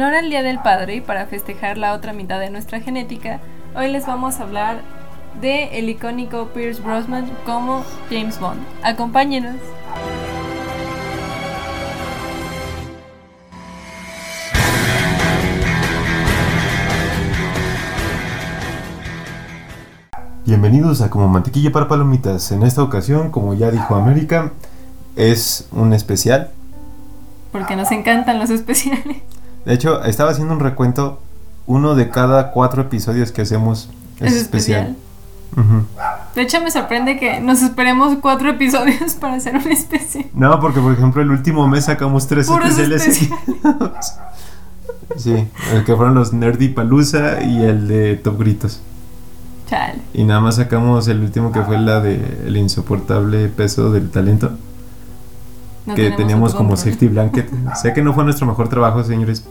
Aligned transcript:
Honor 0.00 0.14
al 0.14 0.30
Día 0.30 0.42
del 0.42 0.60
Padre 0.60 0.94
y 0.94 1.00
para 1.02 1.26
festejar 1.26 1.76
la 1.76 1.92
otra 1.92 2.14
mitad 2.14 2.40
de 2.40 2.48
nuestra 2.48 2.80
genética, 2.80 3.38
hoy 3.76 3.88
les 3.88 4.06
vamos 4.06 4.40
a 4.40 4.44
hablar 4.44 4.80
de 5.42 5.78
el 5.78 5.90
icónico 5.90 6.46
Pierce 6.54 6.80
Brosnan 6.80 7.30
como 7.44 7.84
James 8.08 8.40
Bond. 8.40 8.62
Acompáñenos. 8.82 9.56
Bienvenidos 20.46 21.02
a 21.02 21.10
Como 21.10 21.28
Mantequilla 21.28 21.72
para 21.72 21.88
Palomitas. 21.88 22.52
En 22.52 22.62
esta 22.62 22.82
ocasión, 22.82 23.30
como 23.30 23.52
ya 23.52 23.70
dijo 23.70 23.94
América, 23.94 24.52
es 25.16 25.68
un 25.72 25.92
especial. 25.92 26.52
Porque 27.52 27.76
nos 27.76 27.92
encantan 27.92 28.38
los 28.38 28.48
especiales. 28.48 29.18
De 29.64 29.74
hecho, 29.74 30.02
estaba 30.04 30.30
haciendo 30.30 30.54
un 30.54 30.60
recuento. 30.60 31.20
Uno 31.66 31.94
de 31.94 32.10
cada 32.10 32.50
cuatro 32.50 32.82
episodios 32.82 33.30
que 33.30 33.42
hacemos 33.42 33.90
es, 34.18 34.32
Es 34.32 34.42
especial. 34.42 34.96
De 36.34 36.42
hecho, 36.42 36.60
me 36.60 36.70
sorprende 36.70 37.18
que 37.18 37.40
nos 37.40 37.62
esperemos 37.62 38.18
cuatro 38.20 38.50
episodios 38.50 39.14
para 39.14 39.34
hacer 39.34 39.56
un 39.56 39.70
especial. 39.70 40.26
No, 40.34 40.58
porque 40.60 40.80
por 40.80 40.92
ejemplo 40.92 41.22
el 41.22 41.30
último 41.30 41.66
mes 41.68 41.84
sacamos 41.86 42.26
tres 42.26 42.46
Puros 42.46 42.78
especiales. 42.78 43.30
sí, 45.16 45.48
el 45.72 45.84
que 45.84 45.96
fueron 45.96 46.14
los 46.14 46.32
Nerdy 46.32 46.68
Palusa 46.68 47.42
y 47.42 47.62
el 47.62 47.88
de 47.88 48.16
Top 48.16 48.38
Gritos. 48.38 48.80
Chale. 49.68 50.00
Y 50.14 50.24
nada 50.24 50.40
más 50.40 50.56
sacamos 50.56 51.06
el 51.08 51.20
último 51.20 51.52
que 51.52 51.62
fue 51.62 51.78
la 51.78 52.00
de 52.00 52.42
el 52.46 52.56
insoportable 52.56 53.48
peso 53.48 53.92
del 53.92 54.10
talento. 54.10 54.52
No 55.86 55.94
que 55.94 56.10
teníamos 56.10 56.54
como 56.54 56.76
safety 56.76 57.08
blanket. 57.08 57.48
sé 57.80 57.92
que 57.92 58.02
no 58.02 58.12
fue 58.12 58.24
nuestro 58.24 58.46
mejor 58.46 58.68
trabajo, 58.68 59.02
señores. 59.04 59.44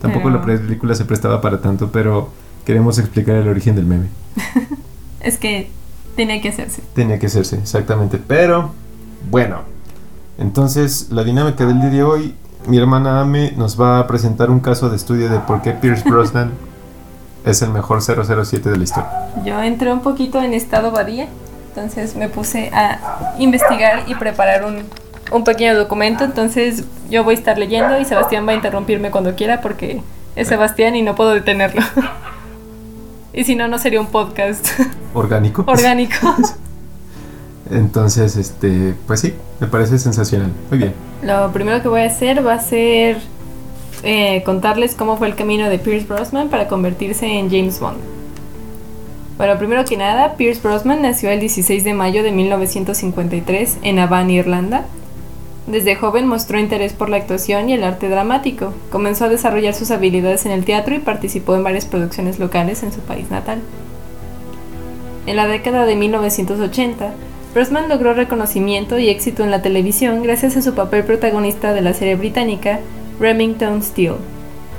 Tampoco 0.00 0.28
Pero- 0.30 0.38
la 0.38 0.44
película 0.44 0.94
se 0.94 1.04
prestaba 1.04 1.40
para 1.40 1.60
tanto, 1.60 1.90
pero 1.90 2.30
queremos 2.64 2.98
explicar 2.98 3.36
el 3.36 3.48
origen 3.48 3.74
del 3.76 3.86
meme. 3.86 4.08
Es 5.20 5.38
que 5.38 5.70
tenía 6.14 6.40
que 6.40 6.50
hacerse. 6.50 6.82
Tenía 6.94 7.18
que 7.18 7.26
hacerse, 7.26 7.56
exactamente. 7.58 8.18
Pero, 8.24 8.70
bueno. 9.30 9.62
Entonces, 10.38 11.08
la 11.10 11.24
dinámica 11.24 11.66
del 11.66 11.80
día 11.80 11.90
de 11.90 12.02
hoy, 12.04 12.34
mi 12.68 12.78
hermana 12.78 13.20
Ame 13.22 13.52
nos 13.56 13.80
va 13.80 13.98
a 13.98 14.06
presentar 14.06 14.50
un 14.50 14.60
caso 14.60 14.88
de 14.88 14.96
estudio 14.96 15.28
de 15.28 15.40
por 15.40 15.62
qué 15.62 15.72
Pierce 15.72 16.04
Brosnan 16.08 16.52
es 17.44 17.62
el 17.62 17.70
mejor 17.70 18.02
007 18.02 18.70
de 18.70 18.76
la 18.76 18.84
historia. 18.84 19.10
Yo 19.44 19.60
entré 19.62 19.92
un 19.92 20.00
poquito 20.00 20.40
en 20.42 20.52
estado 20.52 20.90
badía, 20.90 21.28
entonces 21.68 22.14
me 22.16 22.28
puse 22.28 22.70
a 22.72 23.34
investigar 23.38 24.04
y 24.06 24.14
preparar 24.14 24.64
un, 24.64 24.84
un 25.32 25.44
pequeño 25.44 25.76
documento, 25.76 26.24
entonces 26.24 26.84
yo 27.10 27.24
voy 27.24 27.34
a 27.34 27.38
estar 27.38 27.58
leyendo 27.58 27.98
y 27.98 28.04
Sebastián 28.04 28.46
va 28.46 28.52
a 28.52 28.54
interrumpirme 28.54 29.10
cuando 29.10 29.34
quiera 29.34 29.60
porque 29.60 30.02
es 30.36 30.48
Sebastián 30.48 30.96
y 30.96 31.02
no 31.02 31.14
puedo 31.14 31.32
detenerlo. 31.32 31.82
y 33.32 33.44
si 33.44 33.54
no, 33.54 33.68
no 33.68 33.78
sería 33.78 34.00
un 34.00 34.06
podcast 34.06 34.66
Orgánico. 35.14 35.64
orgánico. 35.66 36.34
Entonces, 37.70 38.36
este, 38.36 38.94
pues 39.06 39.20
sí, 39.20 39.34
me 39.58 39.66
parece 39.66 39.98
sensacional. 39.98 40.52
Muy 40.70 40.78
bien. 40.78 40.94
Lo 41.22 41.50
primero 41.52 41.82
que 41.82 41.88
voy 41.88 42.02
a 42.02 42.06
hacer 42.06 42.46
va 42.46 42.54
a 42.54 42.60
ser 42.60 43.18
eh, 44.04 44.42
contarles 44.44 44.94
cómo 44.94 45.16
fue 45.16 45.26
el 45.26 45.34
camino 45.34 45.68
de 45.68 45.78
Pierce 45.78 46.06
Brosnan 46.06 46.48
para 46.48 46.68
convertirse 46.68 47.26
en 47.26 47.50
James 47.50 47.80
Bond. 47.80 47.98
Bueno, 49.36 49.58
primero 49.58 49.84
que 49.84 49.96
nada, 49.96 50.34
Pierce 50.36 50.62
Brosnan 50.62 51.02
nació 51.02 51.30
el 51.30 51.40
16 51.40 51.82
de 51.84 51.92
mayo 51.92 52.22
de 52.22 52.30
1953 52.32 53.78
en 53.82 53.98
Havana, 53.98 54.32
Irlanda. 54.32 54.86
Desde 55.66 55.96
joven 55.96 56.28
mostró 56.28 56.60
interés 56.60 56.92
por 56.92 57.08
la 57.08 57.16
actuación 57.16 57.68
y 57.68 57.72
el 57.72 57.82
arte 57.82 58.08
dramático. 58.08 58.72
Comenzó 58.90 59.24
a 59.24 59.28
desarrollar 59.28 59.74
sus 59.74 59.90
habilidades 59.90 60.46
en 60.46 60.52
el 60.52 60.64
teatro 60.64 60.94
y 60.94 61.00
participó 61.00 61.56
en 61.56 61.64
varias 61.64 61.86
producciones 61.86 62.38
locales 62.38 62.84
en 62.84 62.92
su 62.92 63.00
país 63.00 63.30
natal. 63.30 63.58
En 65.26 65.34
la 65.34 65.48
década 65.48 65.84
de 65.84 65.96
1980, 65.96 67.10
Brosnan 67.52 67.88
logró 67.88 68.14
reconocimiento 68.14 68.96
y 68.98 69.08
éxito 69.08 69.42
en 69.42 69.50
la 69.50 69.60
televisión 69.60 70.22
gracias 70.22 70.56
a 70.56 70.62
su 70.62 70.74
papel 70.74 71.02
protagonista 71.02 71.72
de 71.72 71.80
la 71.80 71.94
serie 71.94 72.14
británica 72.14 72.78
Remington 73.18 73.82
Steele. 73.82 74.18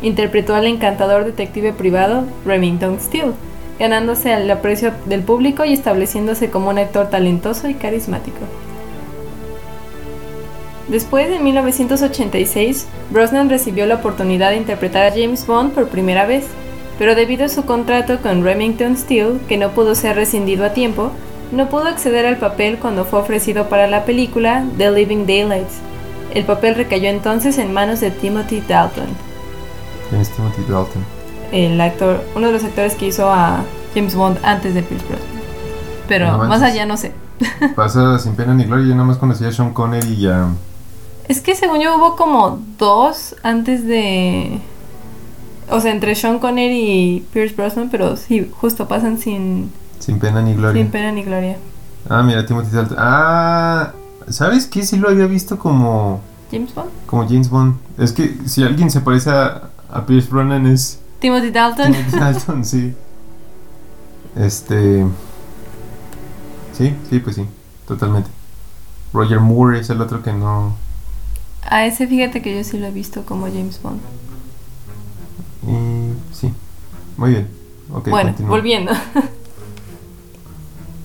Interpretó 0.02 0.56
al 0.56 0.68
encantador 0.68 1.26
detective 1.26 1.74
privado 1.74 2.24
Remington 2.46 2.98
Steele, 3.02 3.34
ganándose 3.78 4.32
el 4.32 4.50
aprecio 4.50 4.94
del 5.06 5.22
público 5.22 5.66
y 5.66 5.74
estableciéndose 5.74 6.50
como 6.50 6.70
un 6.70 6.78
actor 6.78 7.10
talentoso 7.10 7.68
y 7.68 7.74
carismático. 7.74 8.40
Después, 10.88 11.30
en 11.30 11.44
1986, 11.44 12.88
Brosnan 13.12 13.50
recibió 13.50 13.86
la 13.86 13.96
oportunidad 13.96 14.52
de 14.52 14.58
interpretar 14.58 15.06
a 15.06 15.12
James 15.12 15.46
Bond 15.46 15.74
por 15.74 15.90
primera 15.90 16.26
vez, 16.26 16.46
pero 16.98 17.14
debido 17.14 17.46
a 17.46 17.50
su 17.50 17.66
contrato 17.66 18.20
con 18.22 18.44
Remington 18.44 18.96
Steele, 18.98 19.40
que 19.48 19.58
no 19.58 19.72
pudo 19.72 19.96
ser 19.96 20.16
rescindido 20.16 20.66
a 20.66 20.74
tiempo, 20.74 21.12
no 21.52 21.70
pudo 21.70 21.86
acceder 21.88 22.26
al 22.26 22.38
papel 22.38 22.78
cuando 22.80 23.06
fue 23.06 23.20
ofrecido 23.20 23.68
para 23.70 23.88
la 23.88 24.06
película 24.06 24.66
The 24.78 24.92
Living 24.92 25.26
Daylights. 25.26 25.80
El 26.34 26.46
papel 26.46 26.76
recayó 26.76 27.10
entonces 27.10 27.58
en 27.58 27.74
manos 27.74 28.00
de 28.00 28.12
Timothy 28.12 28.62
Dalton, 28.62 29.08
¿Quién 30.10 30.22
es 30.22 30.30
Timothy 30.32 30.62
Dalton? 30.70 31.04
el 31.52 31.80
actor, 31.80 32.24
uno 32.36 32.48
de 32.48 32.54
los 32.54 32.64
actores 32.64 32.96
que 32.96 33.08
hizo 33.08 33.30
a 33.32 33.64
James 33.94 34.16
Bond 34.16 34.38
antes 34.44 34.74
de 34.74 34.84
Pierce 34.84 35.06
Brosnan. 35.08 35.30
Pero 36.08 36.38
No 36.38 36.46
más 36.46 36.62
allá 36.62 36.86
no 36.86 36.98
sé. 36.98 37.14
Pasa 37.76 38.18
sin 38.20 38.36
pena 38.36 38.54
ni 38.54 38.64
gloria. 38.66 38.86
Yo 38.88 38.94
nada 38.96 39.06
más 39.06 39.18
conocía 39.18 39.50
a 39.50 39.52
Sean 39.52 39.74
Connery 39.74 40.14
y 40.14 40.28
a. 40.28 40.48
Es 41.28 41.42
que 41.42 41.56
según 41.56 41.80
yo 41.82 41.98
hubo 41.98 42.16
como 42.16 42.60
dos 42.78 43.36
antes 43.44 43.86
de... 43.86 44.60
O 45.70 45.82
sea, 45.82 45.92
entre 45.92 46.16
Sean 46.16 46.40
Connery 46.40 46.80
y 46.90 47.20
Pierce 47.34 47.54
Brosnan, 47.56 47.90
pero 47.90 48.16
sí, 48.16 48.50
justo 48.56 48.88
pasan 48.88 49.18
sin, 49.18 49.72
Sin 50.00 50.18
pena 50.20 50.42
ni 50.42 50.54
gloria. 50.54 50.82
sin 50.82 50.90
pena 50.92 51.12
ni 51.12 51.24
gloria. 51.24 51.58
Ah, 52.10 52.24
mira, 52.24 52.46
Timothy 52.46 52.74
Dalton. 52.74 52.98
Ah, 53.00 53.92
¿sabes 54.30 54.66
qué? 54.68 54.84
Sí 54.84 54.96
lo 54.98 55.10
había 55.10 55.26
visto 55.26 55.60
como, 55.60 56.22
James 56.52 56.74
Bond. 56.74 56.90
como 57.06 57.24
James 57.28 57.50
Bond. 57.50 57.76
Es 57.98 58.14
que 58.14 58.38
si 58.46 58.64
alguien 58.64 58.90
se 58.90 59.02
parece 59.02 59.30
a, 59.30 59.70
a 59.92 60.06
Pierce 60.06 60.30
Brosnan 60.30 60.66
es 60.68 61.00
Timothy 61.20 61.52
Dalton. 61.52 61.92
Timothy 61.92 62.18
Dalton, 62.18 62.64
sí. 62.64 62.94
Este. 64.38 65.06
Sí, 66.78 66.96
sí, 67.10 67.20
pues 67.20 67.36
sí, 67.36 67.46
totalmente. 67.88 68.30
Roger 69.12 69.40
Moore 69.42 69.80
es 69.80 69.90
el 69.90 70.00
otro 70.00 70.24
que 70.24 70.32
no. 70.32 70.76
A 71.70 71.86
ese 71.86 72.08
fíjate 72.08 72.42
que 72.42 72.56
yo 72.56 72.64
sí 72.64 72.78
lo 72.78 72.88
he 72.88 72.92
visto 72.92 73.24
como 73.26 73.48
James 73.48 73.80
Bond. 73.82 74.00
Y 75.68 76.14
sí, 76.34 76.54
muy 77.18 77.32
bien. 77.32 77.48
Ok, 77.94 78.10
bueno, 78.10 78.30
continúa. 78.30 78.50
volviendo. 78.50 78.92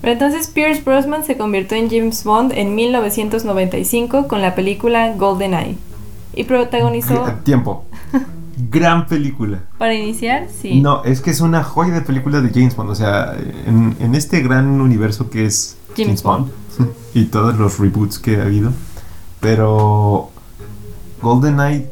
Pero 0.01 0.13
entonces 0.13 0.47
Pierce 0.47 0.81
Brosnan 0.83 1.23
se 1.23 1.37
convirtió 1.37 1.77
en 1.77 1.89
James 1.89 2.25
Bond 2.25 2.51
en 2.53 2.75
1995 2.75 4.27
con 4.27 4.41
la 4.41 4.53
película 4.53 5.13
GoldenEye. 5.15 5.77
Y 6.33 6.43
protagonizó... 6.43 7.23
Tiempo. 7.43 7.85
Gran 8.69 9.07
película. 9.07 9.59
Para 9.77 9.93
iniciar, 9.93 10.47
sí. 10.49 10.81
No, 10.81 11.05
es 11.05 11.21
que 11.21 11.31
es 11.31 11.39
una 11.39 11.63
joya 11.63 11.93
de 11.93 12.01
película 12.01 12.41
de 12.41 12.49
James 12.49 12.75
Bond. 12.75 12.89
O 12.89 12.95
sea, 12.95 13.33
en, 13.65 13.95
en 13.99 14.15
este 14.15 14.41
gran 14.41 14.81
universo 14.81 15.29
que 15.29 15.45
es 15.45 15.77
James 15.95 16.21
Bond. 16.21 16.51
y 17.13 17.25
todos 17.25 17.57
los 17.57 17.79
reboots 17.79 18.19
que 18.19 18.37
ha 18.37 18.43
habido. 18.43 18.73
Pero 19.39 20.32
GoldenEye, 21.23 21.89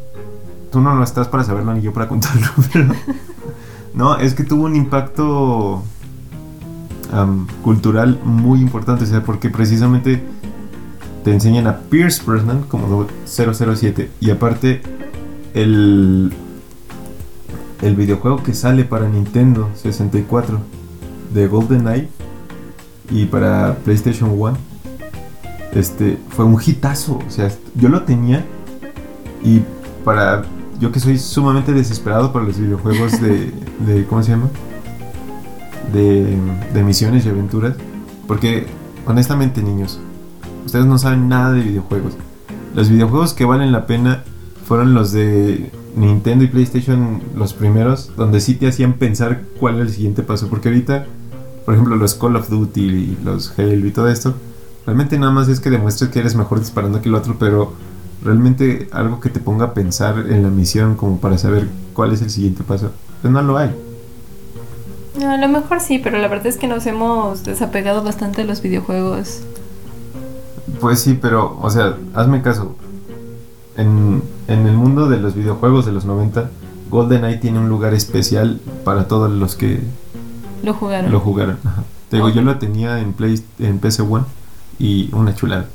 tú 0.71 0.81
no 0.81 0.93
lo 0.93 1.03
estás 1.03 1.27
para 1.27 1.43
saberlo 1.43 1.73
ni 1.73 1.81
yo 1.81 1.93
para 1.93 2.07
contarlo. 2.07 2.47
Pero 2.73 2.93
no, 3.95 4.17
es 4.17 4.35
que 4.35 4.43
tuvo 4.43 4.65
un 4.65 4.75
impacto 4.75 5.81
cultural 7.63 8.19
muy 8.23 8.61
importante. 8.61 9.05
O 9.05 9.07
sea, 9.07 9.23
porque 9.23 9.49
precisamente 9.49 10.23
te 11.23 11.31
enseñan 11.31 11.67
a 11.67 11.79
Pierce 11.79 12.23
Brosnan 12.23 12.63
como 12.63 13.07
007 13.25 14.11
y 14.19 14.29
aparte 14.29 14.81
el 15.53 16.33
el 17.81 17.95
videojuego 17.95 18.43
que 18.43 18.53
sale 18.53 18.85
para 18.85 19.07
Nintendo 19.07 19.69
64 19.75 20.59
de 21.33 21.47
GoldenEye 21.47 22.09
y 23.09 23.25
para 23.25 23.75
PlayStation 23.83 24.31
1 24.31 24.57
este 25.73 26.19
fue 26.29 26.45
un 26.45 26.59
hitazo, 26.63 27.19
o 27.25 27.31
sea, 27.31 27.49
yo 27.75 27.89
lo 27.89 28.03
tenía 28.03 28.45
y 29.43 29.61
para 30.03 30.43
yo 30.79 30.91
que 30.91 30.99
soy 30.99 31.19
sumamente 31.19 31.73
desesperado 31.73 32.33
por 32.33 32.43
los 32.43 32.59
videojuegos 32.59 33.21
de, 33.21 33.51
de 33.85 34.05
¿cómo 34.05 34.23
se 34.23 34.31
llama? 34.31 34.49
De, 35.93 36.37
de 36.73 36.83
misiones 36.83 37.25
y 37.25 37.29
aventuras. 37.29 37.75
Porque, 38.27 38.65
honestamente, 39.05 39.61
niños, 39.61 39.99
ustedes 40.65 40.85
no 40.85 40.97
saben 40.97 41.29
nada 41.29 41.53
de 41.53 41.61
videojuegos. 41.61 42.13
Los 42.73 42.89
videojuegos 42.89 43.33
que 43.33 43.45
valen 43.45 43.71
la 43.71 43.85
pena 43.85 44.23
fueron 44.65 44.93
los 44.93 45.11
de 45.11 45.69
Nintendo 45.95 46.45
y 46.45 46.47
PlayStation, 46.47 47.21
los 47.35 47.53
primeros, 47.53 48.11
donde 48.15 48.39
sí 48.39 48.55
te 48.55 48.67
hacían 48.67 48.93
pensar 48.93 49.43
cuál 49.59 49.75
era 49.75 49.83
el 49.83 49.91
siguiente 49.91 50.23
paso. 50.23 50.47
Porque 50.47 50.69
ahorita, 50.69 51.05
por 51.65 51.75
ejemplo, 51.75 51.95
los 51.95 52.15
Call 52.15 52.37
of 52.37 52.49
Duty 52.49 52.81
y 52.81 53.17
los 53.23 53.53
Halo 53.59 53.85
y 53.85 53.91
todo 53.91 54.09
esto, 54.09 54.33
realmente 54.85 55.19
nada 55.19 55.31
más 55.31 55.47
es 55.47 55.59
que 55.59 55.69
demuestres 55.69 56.09
que 56.09 56.19
eres 56.19 56.35
mejor 56.35 56.59
disparando 56.59 57.01
que 57.01 57.09
el 57.09 57.15
otro, 57.15 57.35
pero 57.37 57.73
realmente 58.23 58.87
algo 58.91 59.19
que 59.19 59.29
te 59.29 59.39
ponga 59.39 59.65
a 59.65 59.73
pensar 59.73 60.17
en 60.29 60.43
la 60.43 60.49
misión 60.49 60.95
como 60.95 61.17
para 61.19 61.37
saber 61.37 61.67
cuál 61.93 62.11
es 62.13 62.21
el 62.21 62.29
siguiente 62.29 62.63
paso, 62.63 62.91
pues 63.21 63.33
no 63.33 63.41
lo 63.41 63.57
hay. 63.57 63.75
No, 65.19 65.31
a 65.31 65.37
lo 65.37 65.47
mejor 65.49 65.81
sí, 65.81 65.99
pero 65.99 66.17
la 66.19 66.27
verdad 66.27 66.47
es 66.47 66.57
que 66.57 66.67
nos 66.67 66.85
hemos 66.85 67.43
desapegado 67.43 68.03
bastante 68.03 68.41
de 68.41 68.47
los 68.47 68.61
videojuegos. 68.61 69.41
Pues 70.79 71.01
sí, 71.01 71.17
pero, 71.21 71.57
o 71.61 71.69
sea, 71.69 71.97
hazme 72.13 72.41
caso. 72.41 72.75
En, 73.77 74.21
en 74.47 74.67
el 74.67 74.73
mundo 74.75 75.07
de 75.09 75.17
los 75.17 75.35
videojuegos 75.35 75.85
de 75.85 75.91
los 75.91 76.05
90, 76.05 76.49
GoldenEye 76.89 77.37
tiene 77.37 77.59
un 77.59 77.69
lugar 77.69 77.93
especial 77.93 78.59
para 78.83 79.07
todos 79.07 79.31
los 79.31 79.55
que 79.55 79.79
Lo 80.63 80.73
jugaron. 80.73 81.11
lo 81.11 81.19
jugaron. 81.19 81.57
Ajá. 81.63 81.83
Te 82.09 82.17
digo, 82.17 82.29
yo 82.29 82.41
lo 82.41 82.57
tenía 82.57 82.99
en, 82.99 83.13
Play, 83.13 83.41
en 83.59 83.79
PC 83.79 84.01
One 84.03 84.25
y 84.79 85.09
una 85.13 85.33
chulada. 85.33 85.67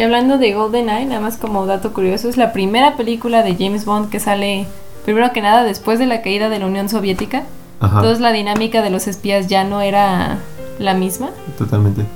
Que 0.00 0.04
hablando 0.04 0.38
de 0.38 0.54
GoldenEye, 0.54 1.04
nada 1.04 1.20
más 1.20 1.36
como 1.36 1.66
dato 1.66 1.92
curioso, 1.92 2.30
es 2.30 2.38
la 2.38 2.54
primera 2.54 2.96
película 2.96 3.42
de 3.42 3.54
James 3.54 3.84
Bond 3.84 4.08
que 4.08 4.18
sale, 4.18 4.64
primero 5.04 5.30
que 5.30 5.42
nada, 5.42 5.62
después 5.62 5.98
de 5.98 6.06
la 6.06 6.22
caída 6.22 6.48
de 6.48 6.58
la 6.58 6.64
Unión 6.64 6.88
Soviética. 6.88 7.42
Ajá, 7.80 7.96
Entonces 7.96 8.20
la 8.20 8.32
dinámica 8.32 8.80
de 8.80 8.88
los 8.88 9.06
espías 9.06 9.46
ya 9.48 9.62
no 9.62 9.82
era 9.82 10.38
la 10.78 10.94
misma. 10.94 11.28
totalmente. 11.58 12.06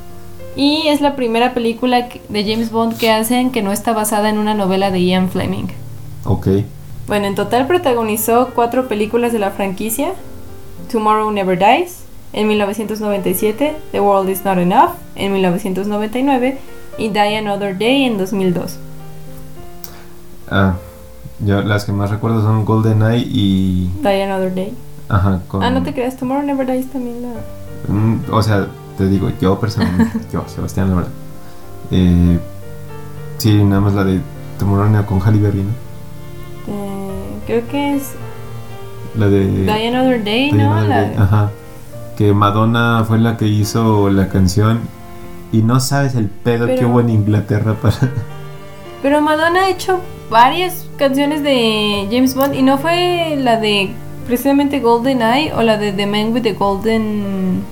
Y 0.57 0.85
es 0.89 1.03
la 1.03 1.15
primera 1.15 1.53
película 1.53 2.09
de 2.31 2.43
James 2.51 2.71
Bond 2.73 2.97
que 2.97 3.11
hacen 3.13 3.51
que 3.51 3.61
no 3.61 3.71
está 3.71 3.93
basada 3.93 4.31
en 4.31 4.39
una 4.39 4.55
novela 4.55 4.91
de 4.91 5.05
Ian 5.05 5.29
Fleming. 5.29 5.67
Ok. 6.25 6.49
Bueno, 7.07 7.27
en 7.27 7.35
total 7.35 7.67
protagonizó 7.67 8.53
cuatro 8.55 8.89
películas 8.89 9.31
de 9.35 9.41
la 9.41 9.51
franquicia. 9.51 10.15
Tomorrow 10.91 11.31
Never 11.33 11.59
Dies, 11.59 11.99
en 12.33 12.49
1997, 12.49 13.77
The 13.93 14.01
World 14.01 14.31
Is 14.31 14.43
Not 14.43 14.57
Enough, 14.57 14.93
en 15.17 15.35
1999, 15.35 16.57
y 16.99 17.09
Die 17.09 17.37
Another 17.37 17.77
Day, 17.77 18.05
en 18.05 18.19
2002. 18.19 18.79
Ah, 20.51 20.75
yo 21.41 21.63
las 21.63 21.85
que 21.85 21.93
más 21.93 22.11
recuerdo 22.11 22.43
son 22.43 22.65
GoldenEye 22.65 23.25
y... 23.27 23.91
Die 24.03 24.23
Another 24.23 24.55
Day. 24.55 24.73
Ajá, 25.09 25.41
con... 25.49 25.63
Ah, 25.63 25.71
no 25.71 25.83
te 25.83 25.93
creas, 25.93 26.17
Tomorrow 26.17 26.45
Never 26.45 26.67
Dies 26.67 26.91
también 26.91 27.23
la... 27.23 27.93
Mm, 27.93 28.21
o 28.33 28.43
sea, 28.43 28.67
te 28.97 29.07
digo, 29.09 29.31
yo 29.41 29.59
personalmente, 29.59 30.19
yo, 30.33 30.45
Sebastián, 30.47 30.91
la 30.91 30.97
verdad. 30.97 31.11
Eh, 31.91 32.39
sí, 33.39 33.53
nada 33.65 33.81
más 33.81 33.95
la 33.95 34.05
de 34.05 34.21
Tomorrow 34.59 34.89
Night 34.89 35.07
con 35.07 35.21
Halle 35.21 35.39
Berry, 35.41 35.63
¿no? 35.63 35.71
eh, 36.69 37.11
creo 37.47 37.69
que 37.69 37.97
es 37.97 38.13
La 39.19 39.27
de... 39.29 39.47
Die 39.47 39.89
Another 39.89 40.23
Day, 40.25 40.53
¿no? 40.53 40.73
Another 40.73 40.89
La- 40.89 41.01
Day, 41.03 41.15
Ajá. 41.19 41.51
Que 42.17 42.33
Madonna 42.33 43.05
fue 43.07 43.19
la 43.19 43.37
que 43.37 43.47
hizo 43.49 44.09
la 44.09 44.29
canción 44.29 44.81
y 45.55 45.63
no 45.63 45.79
sabes 45.81 46.15
el 46.15 46.27
pedo 46.27 46.67
que 46.67 46.75
Pero- 46.77 46.89
hubo 46.89 47.01
en 47.01 47.11
Inglaterra 47.11 47.75
para... 47.81 47.97
Pero 49.03 49.21
Madonna 49.21 49.65
ha 49.65 49.69
hecho 49.69 50.01
varias 50.31 50.87
canciones 50.97 51.43
de 51.43 52.09
James 52.11 52.35
Bond 52.35 52.55
y 52.55 52.63
no 52.63 52.79
fue 52.79 53.37
la 53.39 53.61
de 53.61 53.91
precisamente 54.27 54.81
Golden 54.81 55.21
Eye 55.21 55.53
o 55.55 55.63
la 55.63 55.77
de 55.77 55.93
The 55.93 56.07
Man 56.07 56.33
with 56.33 56.43
the 56.43 56.55
Golden 56.55 57.63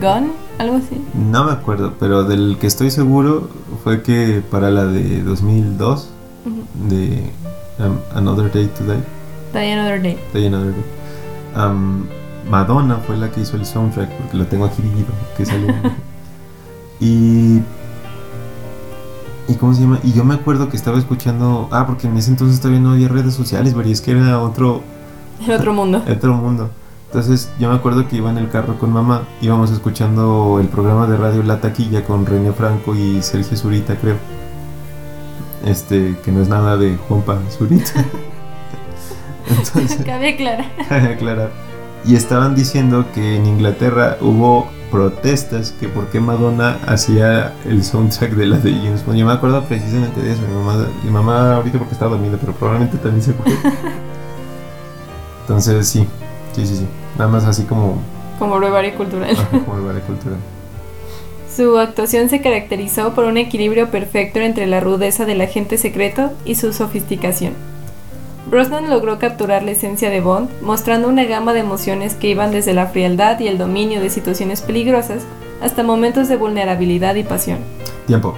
Gun, 0.00 0.32
algo 0.58 0.76
así. 0.76 1.00
No 1.14 1.44
me 1.44 1.52
acuerdo, 1.52 1.94
pero 1.98 2.24
del 2.24 2.58
que 2.60 2.66
estoy 2.66 2.90
seguro 2.90 3.48
fue 3.82 4.02
que 4.02 4.42
para 4.50 4.70
la 4.70 4.84
de 4.84 5.22
2002, 5.22 6.10
Ujú. 6.46 6.88
de 6.88 7.22
um, 7.78 7.96
Another 8.14 8.52
Day 8.52 8.66
to 8.66 8.84
Die, 8.84 9.00
Die 9.58 9.72
Another 9.72 10.00
Day. 10.02 10.18
Day 10.34 10.46
Another 10.46 10.72
Day, 10.74 10.84
um, 11.64 12.04
Madonna 12.50 12.96
fue 13.06 13.16
la 13.16 13.30
que 13.30 13.40
hizo 13.40 13.56
el 13.56 13.64
soundtrack, 13.64 14.10
porque 14.10 14.36
lo 14.36 14.44
tengo 14.46 14.66
aquí 14.66 14.82
dividido, 14.82 15.08
que 15.36 15.46
salió. 15.46 15.74
y... 17.00 17.60
¿Y 19.48 19.54
cómo 19.54 19.74
se 19.74 19.80
llama? 19.80 19.98
Y 20.04 20.12
yo 20.12 20.22
me 20.22 20.34
acuerdo 20.34 20.68
que 20.68 20.76
estaba 20.76 20.98
escuchando... 20.98 21.68
Ah, 21.72 21.86
porque 21.86 22.06
en 22.06 22.16
ese 22.16 22.30
entonces 22.30 22.60
todavía 22.60 22.80
no 22.80 22.92
había 22.92 23.08
redes 23.08 23.34
sociales, 23.34 23.74
pero 23.76 23.88
es 23.88 24.00
que 24.00 24.12
era 24.12 24.38
otro, 24.40 24.82
otro 25.48 25.72
mundo. 25.72 26.02
otro 26.08 26.34
mundo. 26.34 26.70
Entonces 27.06 27.50
yo 27.58 27.68
me 27.68 27.74
acuerdo 27.74 28.06
que 28.06 28.16
iba 28.16 28.30
en 28.30 28.38
el 28.38 28.48
carro 28.48 28.78
con 28.78 28.92
mamá, 28.92 29.22
íbamos 29.40 29.72
escuchando 29.72 30.58
el 30.60 30.68
programa 30.68 31.08
de 31.08 31.16
radio 31.16 31.42
La 31.42 31.60
Taquilla 31.60 32.04
con 32.04 32.24
René 32.24 32.52
Franco 32.52 32.94
y 32.94 33.20
Sergio 33.22 33.56
Zurita, 33.56 33.96
creo. 33.96 34.16
Este, 35.64 36.16
que 36.24 36.30
no 36.30 36.40
es 36.40 36.48
nada 36.48 36.76
de 36.76 36.96
Juanpa 36.96 37.38
Zurita. 37.50 38.04
Entonces, 39.48 39.98
Cabe 40.06 40.34
aclarar. 40.34 40.66
aclarar. 40.88 41.50
Y 42.04 42.14
estaban 42.14 42.54
diciendo 42.54 43.06
que 43.12 43.36
en 43.36 43.46
Inglaterra 43.46 44.16
hubo 44.20 44.68
protestas 44.90 45.72
que 45.78 45.88
por 45.88 46.06
qué 46.08 46.20
Madonna 46.20 46.78
hacía 46.86 47.52
el 47.64 47.82
soundtrack 47.84 48.32
de 48.32 48.46
la 48.46 48.58
de 48.58 48.72
James 48.72 49.04
Bond. 49.04 49.18
Yo 49.18 49.26
me 49.26 49.32
acuerdo 49.32 49.64
precisamente 49.64 50.20
de 50.20 50.32
eso. 50.32 50.42
Mi 50.42 50.54
mamá, 50.54 50.86
mi 51.04 51.10
mamá 51.10 51.56
ahorita 51.56 51.78
porque 51.78 51.94
estaba 51.94 52.12
dormida, 52.12 52.36
pero 52.40 52.52
probablemente 52.52 52.98
también 52.98 53.22
se 53.22 53.30
acuerda. 53.30 53.58
Entonces 55.42 55.88
sí, 55.88 56.06
sí, 56.54 56.66
sí, 56.66 56.76
sí. 56.76 56.86
Nada 57.18 57.30
más 57.30 57.44
así 57.44 57.64
como, 57.64 57.98
Como 58.38 58.58
brevario 58.58 58.94
cultural. 58.96 59.30
ajá, 59.30 59.48
como 59.64 59.78
el 59.78 59.84
barrio 59.84 60.02
cultural. 60.02 60.38
Su 61.54 61.78
actuación 61.78 62.28
se 62.30 62.40
caracterizó 62.40 63.12
por 63.14 63.24
un 63.24 63.36
equilibrio 63.36 63.90
perfecto 63.90 64.38
entre 64.38 64.66
la 64.66 64.80
rudeza 64.80 65.24
del 65.26 65.40
agente 65.40 65.78
secreto 65.78 66.30
y 66.44 66.54
su 66.54 66.72
sofisticación. 66.72 67.52
Brosnan 68.50 68.90
logró 68.90 69.18
capturar 69.20 69.62
la 69.62 69.70
esencia 69.70 70.10
de 70.10 70.20
Bond, 70.20 70.50
mostrando 70.60 71.08
una 71.08 71.24
gama 71.24 71.52
de 71.52 71.60
emociones 71.60 72.14
que 72.14 72.28
iban 72.28 72.50
desde 72.50 72.74
la 72.74 72.88
frialdad 72.88 73.38
y 73.38 73.46
el 73.46 73.58
dominio 73.58 74.00
de 74.00 74.10
situaciones 74.10 74.60
peligrosas 74.60 75.22
hasta 75.62 75.84
momentos 75.84 76.28
de 76.28 76.36
vulnerabilidad 76.36 77.14
y 77.14 77.22
pasión. 77.22 77.58
Tiempo. 78.08 78.34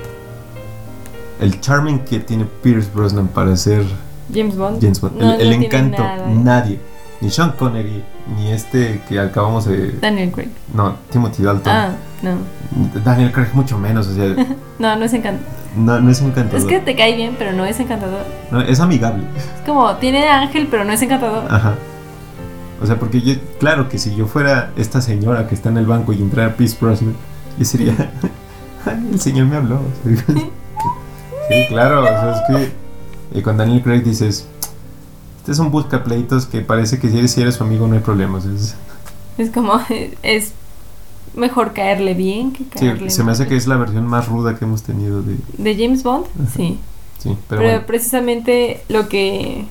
El 1.40 1.60
charming 1.60 2.00
que 2.00 2.20
tiene 2.20 2.46
Pierce 2.62 2.90
Brosnan 2.94 3.28
para 3.28 3.56
ser 3.56 3.84
James 4.32 4.56
Bond. 4.56 4.82
James 4.82 5.00
Bond. 5.00 5.16
No, 5.18 5.32
el 5.34 5.40
el 5.40 5.48
tiene 5.48 5.66
encanto. 5.66 6.02
nada, 6.02 6.30
¿eh? 6.30 6.34
Nadie. 6.34 6.80
Ni 7.22 7.30
Sean 7.30 7.52
Connery, 7.52 8.04
ni 8.36 8.52
este 8.52 9.00
que 9.08 9.18
acabamos 9.18 9.64
de... 9.66 9.92
Daniel 10.00 10.30
Craig. 10.30 10.48
No, 10.74 10.96
Timothy 11.10 11.42
Dalton. 11.42 11.72
Ah, 11.72 11.90
no. 12.22 12.36
Daniel 13.04 13.32
Craig 13.32 13.48
mucho 13.52 13.78
menos, 13.78 14.06
o 14.08 14.14
sea, 14.14 14.34
No, 14.78 14.96
no 14.96 15.04
es 15.04 15.12
encantador. 15.12 15.48
no, 15.76 16.00
no 16.00 16.10
es 16.10 16.20
encantador. 16.20 16.58
Es 16.60 16.64
que 16.64 16.78
te 16.80 16.94
cae 16.96 17.16
bien, 17.16 17.34
pero 17.38 17.52
no 17.52 17.64
es 17.64 17.78
encantador. 17.80 18.24
No, 18.50 18.60
es 18.60 18.80
amigable. 18.80 19.24
Es 19.36 19.66
como, 19.66 19.94
tiene 19.96 20.26
ángel, 20.28 20.68
pero 20.70 20.84
no 20.84 20.92
es 20.92 21.02
encantador. 21.02 21.44
Ajá. 21.52 21.74
O 22.80 22.86
sea, 22.86 22.98
porque 22.98 23.20
yo, 23.20 23.34
claro 23.60 23.88
que 23.88 23.98
si 23.98 24.14
yo 24.16 24.26
fuera 24.26 24.70
esta 24.76 25.00
señora 25.00 25.46
que 25.48 25.54
está 25.54 25.68
en 25.68 25.76
el 25.76 25.86
banco 25.86 26.12
y 26.12 26.20
entrara 26.20 26.54
Pierce 26.56 26.76
Brosnan, 26.80 27.14
yo 27.58 27.64
sería, 27.64 27.94
"Ay, 28.86 29.08
el 29.12 29.20
señor 29.20 29.46
me 29.46 29.56
habló. 29.56 29.80
sí, 31.48 31.66
claro, 31.68 32.02
o 32.02 32.06
sea, 32.06 32.32
es 32.32 32.40
que 32.48 33.38
eh, 33.38 33.42
con 33.42 33.56
Daniel 33.56 33.82
Craig 33.82 34.02
dices, 34.02 34.48
este 35.42 35.52
es 35.52 35.58
un 35.58 35.70
buscapleitos 35.70 36.46
que 36.46 36.60
parece 36.62 36.98
que 36.98 37.10
si 37.10 37.18
eres, 37.18 37.32
si 37.32 37.42
eres 37.42 37.56
su 37.56 37.64
amigo 37.64 37.86
no 37.86 37.94
hay 37.94 38.00
problemas. 38.00 38.44
Es- 38.46 38.74
Es 39.38 39.50
como, 39.50 39.80
es 40.22 40.52
mejor 41.34 41.72
caerle 41.72 42.14
bien 42.14 42.52
que 42.52 42.64
sí, 42.64 42.70
caerle 42.70 43.10
se 43.10 43.24
me 43.24 43.32
hace 43.32 43.46
que 43.46 43.56
es 43.56 43.66
la 43.66 43.76
versión 43.76 44.06
más 44.06 44.28
ruda 44.28 44.56
que 44.58 44.64
hemos 44.66 44.82
tenido 44.82 45.22
de... 45.22 45.36
¿De 45.58 45.74
James 45.76 46.02
Bond? 46.02 46.26
Sí. 46.54 46.78
Sí, 47.18 47.36
pero, 47.48 47.60
Pero, 47.60 47.62
bueno. 47.62 47.86
precisamente 47.86 48.82
lo 48.88 49.08
que... 49.08 49.64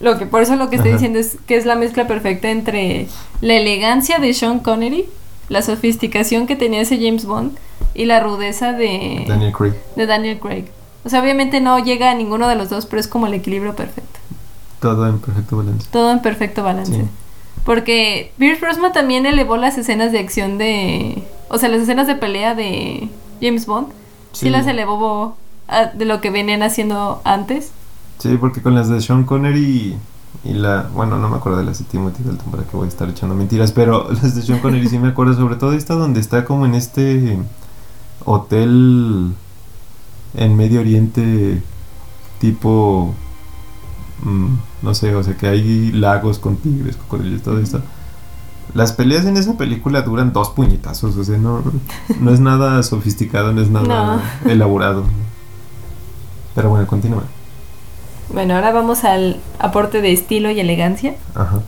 Lo 0.00 0.18
que, 0.18 0.26
por 0.26 0.42
eso 0.42 0.56
lo 0.56 0.68
que 0.70 0.76
estoy 0.76 0.90
Ajá. 0.92 0.98
diciendo 0.98 1.18
es 1.20 1.36
que 1.46 1.56
es 1.56 1.64
la 1.66 1.76
mezcla 1.76 2.06
perfecta 2.08 2.50
entre 2.50 3.06
la 3.40 3.54
elegancia 3.54 4.18
de 4.18 4.34
Sean 4.34 4.58
Connery, 4.58 5.06
la 5.48 5.62
sofisticación 5.62 6.46
que 6.46 6.56
tenía 6.56 6.80
ese 6.80 6.96
James 6.96 7.24
Bond 7.24 7.52
y 7.94 8.06
la 8.06 8.18
rudeza 8.20 8.72
de 8.72 9.24
Daniel 9.28 9.52
Craig. 9.52 9.74
de 9.94 10.06
Daniel 10.06 10.40
Craig. 10.40 10.64
O 11.04 11.08
sea, 11.08 11.20
obviamente 11.20 11.60
no 11.60 11.78
llega 11.78 12.10
a 12.10 12.14
ninguno 12.14 12.48
de 12.48 12.56
los 12.56 12.70
dos, 12.70 12.86
pero 12.86 12.98
es 13.00 13.06
como 13.06 13.26
el 13.26 13.34
equilibrio 13.34 13.76
perfecto. 13.76 14.18
Todo 14.82 15.06
en 15.08 15.18
perfecto 15.20 15.56
balance. 15.56 15.88
Todo 15.90 16.10
en 16.12 16.20
perfecto 16.20 16.62
balance. 16.62 16.92
Sí. 16.92 17.02
Porque 17.64 18.32
Pierce 18.38 18.60
Brosnan 18.60 18.92
también 18.92 19.24
elevó 19.24 19.56
las 19.56 19.78
escenas 19.78 20.12
de 20.12 20.18
acción 20.18 20.58
de... 20.58 21.22
O 21.48 21.56
sea, 21.58 21.68
las 21.70 21.80
escenas 21.82 22.06
de 22.06 22.16
pelea 22.16 22.54
de 22.54 23.08
James 23.40 23.64
Bond. 23.66 23.88
Sí, 24.32 24.46
Sí. 24.46 24.50
las 24.50 24.66
elevó 24.66 25.36
a- 25.68 25.86
de 25.86 26.04
lo 26.04 26.20
que 26.20 26.30
venían 26.30 26.62
haciendo 26.62 27.20
antes. 27.24 27.70
Sí, 28.18 28.36
porque 28.38 28.62
con 28.62 28.74
las 28.74 28.88
de 28.88 29.00
Sean 29.00 29.24
Connery 29.24 29.96
y, 30.44 30.50
y 30.50 30.54
la. 30.54 30.88
Bueno, 30.94 31.18
no 31.18 31.28
me 31.28 31.36
acuerdo 31.36 31.58
de 31.58 31.64
las 31.64 31.78
de 31.80 31.84
Timothy 31.84 32.22
Dalton 32.24 32.50
para 32.50 32.62
que 32.64 32.76
voy 32.76 32.86
a 32.86 32.88
estar 32.88 33.08
echando 33.08 33.34
mentiras, 33.34 33.72
pero 33.72 34.08
las 34.22 34.34
de 34.34 34.42
Sean 34.42 34.60
Connery 34.60 34.88
sí 34.88 34.98
me 34.98 35.08
acuerdo, 35.08 35.34
sobre 35.34 35.56
todo 35.56 35.72
esta 35.74 35.94
donde 35.94 36.20
está 36.20 36.44
como 36.44 36.64
en 36.66 36.74
este 36.74 37.38
hotel 38.24 39.34
en 40.34 40.56
Medio 40.56 40.80
Oriente, 40.80 41.60
tipo. 42.40 43.12
mm, 44.24 44.54
no 44.82 44.94
sé, 44.94 45.14
o 45.14 45.22
sea, 45.22 45.36
que 45.36 45.46
hay 45.46 45.92
lagos 45.92 46.38
con 46.38 46.56
tigres, 46.56 46.96
cocodrilos, 46.96 47.42
todo 47.42 47.58
esto. 47.58 47.80
Las 48.74 48.92
peleas 48.92 49.24
en 49.26 49.36
esa 49.36 49.56
película 49.56 50.02
duran 50.02 50.32
dos 50.32 50.50
puñetazos, 50.50 51.16
o 51.16 51.24
sea, 51.24 51.36
no, 51.38 51.62
no 52.20 52.32
es 52.32 52.40
nada 52.40 52.82
sofisticado, 52.82 53.52
no 53.52 53.60
es 53.60 53.68
nada 53.70 54.22
elaborado. 54.46 55.04
Pero 56.54 56.70
bueno, 56.70 56.86
continúa. 56.86 57.22
Bueno, 58.32 58.54
ahora 58.54 58.72
vamos 58.72 59.04
al 59.04 59.40
aporte 59.58 60.00
de 60.00 60.12
estilo 60.12 60.50
y 60.50 60.60
elegancia. 60.60 61.16
Ajá. 61.34 61.60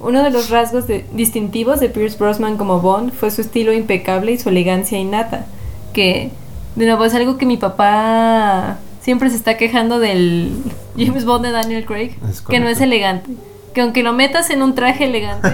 Uno 0.00 0.22
de 0.22 0.30
los 0.30 0.48
rasgos 0.48 0.86
de- 0.86 1.04
distintivos 1.12 1.80
de 1.80 1.88
Pierce 1.88 2.16
Brosnan 2.18 2.56
como 2.56 2.80
Bond 2.80 3.12
fue 3.12 3.30
su 3.30 3.40
estilo 3.40 3.72
impecable 3.72 4.32
y 4.32 4.38
su 4.38 4.48
elegancia 4.48 4.98
innata, 4.98 5.46
que 5.92 6.30
de 6.76 6.86
nuevo 6.86 7.04
es 7.04 7.14
algo 7.14 7.36
que 7.36 7.44
mi 7.46 7.56
papá 7.56 8.78
siempre 9.08 9.30
se 9.30 9.36
está 9.36 9.56
quejando 9.56 9.98
del 9.98 10.52
James 10.98 11.24
Bond 11.24 11.46
de 11.46 11.50
Daniel 11.50 11.86
Craig, 11.86 12.18
que 12.46 12.60
no 12.60 12.68
es 12.68 12.78
elegante, 12.82 13.30
que 13.72 13.80
aunque 13.80 14.02
lo 14.02 14.12
metas 14.12 14.50
en 14.50 14.60
un 14.62 14.74
traje 14.74 15.06
elegante, 15.06 15.48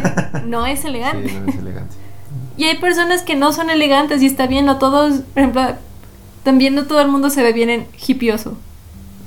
no 0.45 0.67
es 0.67 0.81
Sí, 0.81 0.89
elegante. 0.89 1.33
no 1.33 1.49
es 1.53 1.57
elegante. 1.57 1.95
Y 2.57 2.65
hay 2.65 2.79
personas 2.79 3.23
que 3.23 3.37
no 3.37 3.53
son 3.53 3.71
elegantes 3.71 4.23
y 4.23 4.27
está 4.27 4.49
bien, 4.49 4.65
no 4.67 4.79
todos, 4.79 5.21
por 5.35 5.39
ejemplo, 5.41 5.63
también 6.43 6.75
no 6.75 6.87
todo 6.87 7.01
el 7.01 7.07
mundo 7.07 7.31
se 7.31 7.45
ve 7.45 7.53
bien 7.53 7.71
en 7.71 7.87
hipioso. 8.09 8.57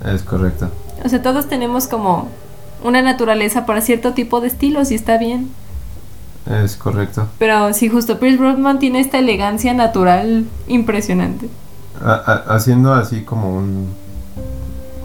Es 0.05 0.23
correcto. 0.23 0.69
O 1.05 1.07
sea, 1.07 1.21
todos 1.21 1.47
tenemos 1.47 1.87
como 1.87 2.27
una 2.83 3.01
naturaleza 3.01 3.65
para 3.65 3.79
cierto 3.79 4.13
tipo 4.13 4.41
de 4.41 4.47
estilos 4.49 4.91
y 4.91 4.95
está 4.95 5.17
bien. 5.17 5.49
Es 6.63 6.75
correcto. 6.75 7.29
Pero 7.39 7.71
sí, 7.73 7.87
justo 7.87 8.19
Pierce 8.19 8.37
Brosnan 8.39 8.79
tiene 8.79 8.99
esta 8.99 9.19
elegancia 9.19 9.73
natural 9.73 10.43
impresionante. 10.67 11.47
A- 12.01 12.43
haciendo 12.49 12.93
así 12.93 13.21
como 13.21 13.55
un, 13.57 13.89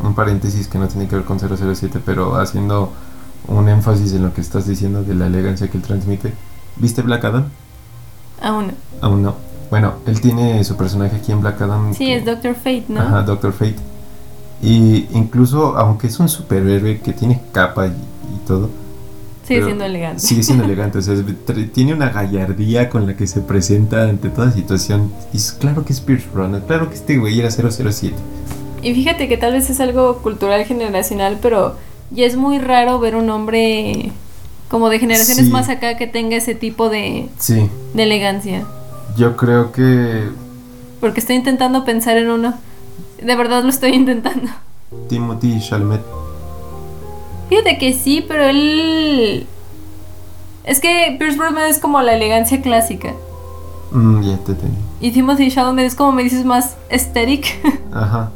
un 0.03 0.15
paréntesis 0.15 0.69
que 0.69 0.79
no 0.79 0.89
tiene 0.89 1.09
que 1.09 1.17
ver 1.17 1.25
con 1.25 1.39
007, 1.39 2.01
pero 2.05 2.37
haciendo 2.37 2.93
un 3.49 3.69
énfasis 3.69 4.13
en 4.13 4.23
lo 4.23 4.33
que 4.35 4.41
estás 4.41 4.67
diciendo 4.67 5.03
de 5.03 5.15
la 5.15 5.27
elegancia 5.27 5.69
que 5.69 5.77
él 5.79 5.83
transmite. 5.83 6.33
¿Viste 6.77 7.03
Black 7.03 7.25
Adam? 7.25 7.45
Aún 8.41 8.69
no. 8.69 8.73
Aún 9.01 9.23
no. 9.23 9.35
Bueno, 9.71 9.95
él 10.07 10.21
tiene 10.21 10.63
su 10.65 10.77
personaje 10.77 11.17
aquí 11.17 11.33
en 11.33 11.41
Black 11.41 11.61
Adam. 11.63 11.93
Sí, 11.95 12.07
que- 12.07 12.17
es 12.17 12.25
Doctor 12.25 12.55
Fate, 12.55 12.85
¿no? 12.89 13.01
Ajá, 13.01 13.23
Doctor 13.23 13.53
Fate. 13.53 13.77
Y 14.63 15.07
incluso, 15.13 15.77
aunque 15.77 16.07
es 16.07 16.19
un 16.21 16.29
superhéroe 16.29 17.01
que 17.01 17.13
tiene 17.13 17.43
capa 17.53 17.87
y, 17.87 17.91
y 17.91 18.47
todo, 18.47 18.71
Sigue 19.47 19.65
siendo 19.65 19.85
elegante. 19.85 20.21
sigue 20.21 20.43
siendo 20.45 20.65
elegante. 20.67 20.99
O 20.99 21.03
sea, 21.03 21.15
es- 21.15 21.73
tiene 21.73 21.95
una 21.95 22.11
gallardía 22.11 22.89
con 22.89 23.07
la 23.07 23.17
que 23.17 23.27
se 23.27 23.41
presenta 23.41 24.05
ante 24.05 24.29
toda 24.29 24.53
situación. 24.53 25.11
Y 25.33 25.39
es 25.39 25.53
claro 25.53 25.85
que 25.85 25.93
es 25.93 26.01
Pierce 26.01 26.29
Brosnan, 26.33 26.63
claro 26.67 26.89
que 26.89 26.95
este 26.95 27.19
güey 27.19 27.41
era 27.41 27.51
007. 27.51 28.15
Y 28.83 28.95
fíjate 28.95 29.29
que 29.29 29.37
tal 29.37 29.53
vez 29.53 29.71
es 29.71 29.81
algo 29.81 30.19
cultural 30.19 30.65
generacional, 30.65 31.39
pero 31.41 31.77
ya 32.11 32.27
es 32.27 32.37
muy 32.37 32.59
raro 32.59 32.99
ver 32.99 33.15
un 33.17 33.31
hombre 33.31 34.11
como 34.69 34.89
de 34.89 34.99
generaciones 34.99 35.47
Sí. 35.47 35.51
más 35.53 35.69
acá 35.69 35.97
que 35.97 36.07
tenga 36.07 36.37
ese 36.37 36.55
tipo 36.55 36.89
de, 36.89 37.29
Sí, 37.39 37.69
de 37.95 38.03
elegancia. 38.03 38.65
yo 39.17 39.37
creo 39.37 39.71
que 39.73 40.29
Porque 41.01 41.21
estoy 41.21 41.37
intentando 41.37 41.85
pensar 41.85 42.17
en 42.17 42.31
uno. 42.31 42.55
De 43.23 43.37
verdad 43.37 43.63
lo 43.63 43.71
estoy 43.71 43.91
intentando. 43.95 44.51
Timothy 45.09 45.61
Chalamet. 45.61 46.01
Fíjate 47.49 47.79
que 47.79 47.93
sí, 47.93 48.25
pero 48.27 48.45
él... 48.45 49.47
Es 50.65 50.81
que 50.81 51.17
Pierce 51.19 51.37
Brosnan 51.37 51.69
es 51.69 51.79
como 51.79 52.01
la 52.03 52.15
elegancia 52.15 52.63
clásica. 52.63 53.13
Mm, 53.91 54.23
ya 54.23 54.37
te 54.39 54.55
tenía. 54.55 54.79
Y 55.01 55.11
Timothy 55.11 55.51
Chalamet 55.51 55.87
es 55.87 55.95
como 55.95 56.13
me 56.13 56.23
dices 56.23 56.45
más 56.45 56.77
aesthetic. 56.91 57.47
Ajá. 57.93 58.31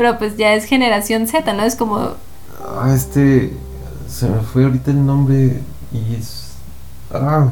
Pero 0.00 0.16
pues 0.16 0.38
ya 0.38 0.54
es 0.54 0.64
generación 0.64 1.26
Z, 1.26 1.52
¿no? 1.52 1.62
Es 1.62 1.76
como... 1.76 2.12
Ah, 2.64 2.90
este. 2.94 3.52
Se 4.08 4.30
me 4.30 4.40
fue 4.40 4.64
ahorita 4.64 4.92
el 4.92 5.04
nombre 5.04 5.60
y 5.92 6.14
es. 6.14 6.54
Ah, 7.12 7.48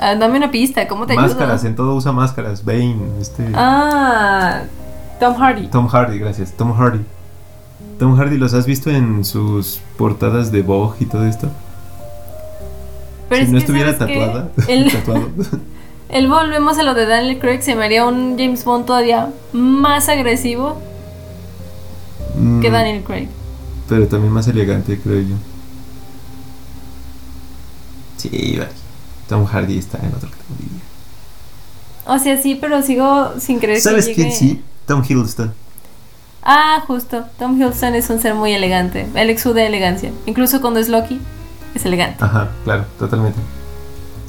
ah, 0.00 0.16
dame 0.16 0.38
una 0.38 0.50
pista, 0.50 0.88
¿cómo 0.88 1.06
te 1.06 1.14
máscaras, 1.14 1.60
ayudo? 1.60 1.68
en 1.68 1.76
todo 1.76 1.94
usa 1.94 2.10
máscaras. 2.10 2.64
Bane, 2.64 2.98
este. 3.20 3.46
Ah, 3.54 4.62
Tom 5.20 5.36
Hardy. 5.36 5.68
Tom 5.68 5.86
Hardy, 5.86 6.18
gracias. 6.18 6.50
Tom 6.56 6.72
Hardy. 6.76 7.04
Tom 8.00 8.18
Hardy, 8.18 8.36
¿los 8.36 8.52
has 8.52 8.66
visto 8.66 8.90
en 8.90 9.24
sus 9.24 9.80
portadas 9.96 10.50
de 10.50 10.62
Vogue 10.62 10.96
y 10.98 11.06
todo 11.06 11.26
esto? 11.26 11.48
Pero 13.28 13.42
si 13.42 13.46
es 13.46 13.52
no 13.52 13.58
estuviera 13.58 13.96
tatuada. 13.96 14.48
El, 14.66 14.90
tatuado. 14.90 15.28
el 16.12 16.28
volvemos 16.28 16.78
a 16.78 16.82
lo 16.82 16.94
de 16.94 17.06
Daniel 17.06 17.38
Craig, 17.38 17.62
se 17.62 17.74
me 17.74 17.84
haría 17.84 18.04
un 18.06 18.36
James 18.38 18.64
Bond 18.64 18.86
todavía 18.86 19.30
más 19.52 20.08
agresivo 20.08 20.80
que 22.60 22.68
Mm, 22.70 22.72
Daniel 22.72 23.02
Craig. 23.04 23.28
Pero 23.88 24.06
también 24.06 24.32
más 24.32 24.46
elegante, 24.48 24.98
creo 24.98 25.20
yo. 25.20 25.34
Sí, 28.16 28.56
vale. 28.58 28.70
Tom 29.28 29.44
Hardy 29.46 29.78
está 29.78 29.98
en 29.98 30.08
otra 30.14 30.28
categoría. 30.30 30.80
O 32.06 32.18
sea, 32.18 32.40
sí, 32.40 32.56
pero 32.60 32.82
sigo 32.82 33.32
sin 33.38 33.58
creer 33.58 33.80
¿Sabes 33.80 34.06
que 34.08 34.14
quién 34.14 34.28
llegue- 34.28 34.38
sí? 34.38 34.62
Tom 34.86 35.02
Hiddleston. 35.08 35.52
Ah, 36.42 36.82
justo. 36.86 37.24
Tom 37.38 37.56
Hiddleston 37.60 37.94
es 37.94 38.10
un 38.10 38.20
ser 38.20 38.34
muy 38.34 38.52
elegante. 38.52 39.06
Él 39.14 39.30
exude 39.30 39.66
elegancia. 39.66 40.10
Incluso 40.26 40.60
cuando 40.60 40.80
es 40.80 40.88
Loki, 40.88 41.20
es 41.74 41.84
elegante. 41.84 42.22
Ajá, 42.24 42.48
claro, 42.64 42.84
totalmente. 42.98 43.38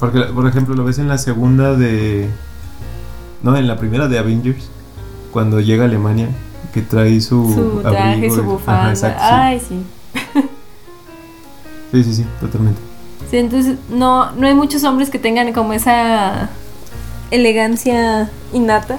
Porque, 0.02 0.18
por 0.34 0.48
ejemplo, 0.48 0.74
lo 0.74 0.82
ves 0.84 0.98
en 0.98 1.06
la 1.06 1.16
segunda 1.16 1.74
de. 1.76 2.28
No, 3.44 3.56
en 3.56 3.68
la 3.68 3.76
primera 3.76 4.08
de 4.08 4.18
Avengers. 4.18 4.68
Cuando 5.32 5.60
llega 5.60 5.84
a 5.84 5.86
Alemania, 5.86 6.28
que 6.74 6.82
trae 6.82 7.20
su. 7.20 7.52
Su 7.54 7.80
traje, 7.88 8.28
su 8.30 8.42
bufanda. 8.42 8.82
Ajá, 8.82 8.90
exacto. 8.90 9.22
sí. 9.22 9.28
Ay, 9.30 9.60
sí. 9.60 10.42
Sí, 11.92 12.02
sí, 12.04 12.14
sí, 12.14 12.26
totalmente. 12.40 12.80
Sí, 13.30 13.36
entonces 13.38 13.76
no, 13.90 14.32
no 14.32 14.46
hay 14.46 14.54
muchos 14.54 14.82
hombres 14.84 15.08
que 15.08 15.18
tengan 15.18 15.52
como 15.52 15.72
esa 15.72 16.50
elegancia 17.30 18.30
innata. 18.52 18.96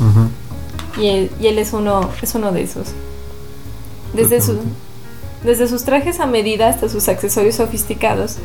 Ujú. 0.00 1.02
Y 1.02 1.06
él, 1.08 1.30
y 1.40 1.46
él 1.46 1.58
es 1.58 1.72
uno, 1.72 2.10
es 2.20 2.34
uno 2.34 2.52
de 2.52 2.62
esos. 2.64 2.88
Desde, 4.14 4.40
su- 4.40 4.60
desde 5.44 5.68
sus 5.68 5.84
trajes 5.84 6.18
a 6.20 6.26
medida 6.26 6.68
hasta 6.68 6.88
sus 6.88 7.08
accesorios 7.08 7.54
sofisticados, 7.56 8.36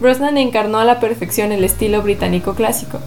Brosnan 0.00 0.36
encarnó 0.36 0.78
a 0.78 0.84
la 0.84 1.00
perfección 1.00 1.52
el 1.52 1.64
estilo 1.64 2.02
británico 2.02 2.54
clásico. 2.54 2.98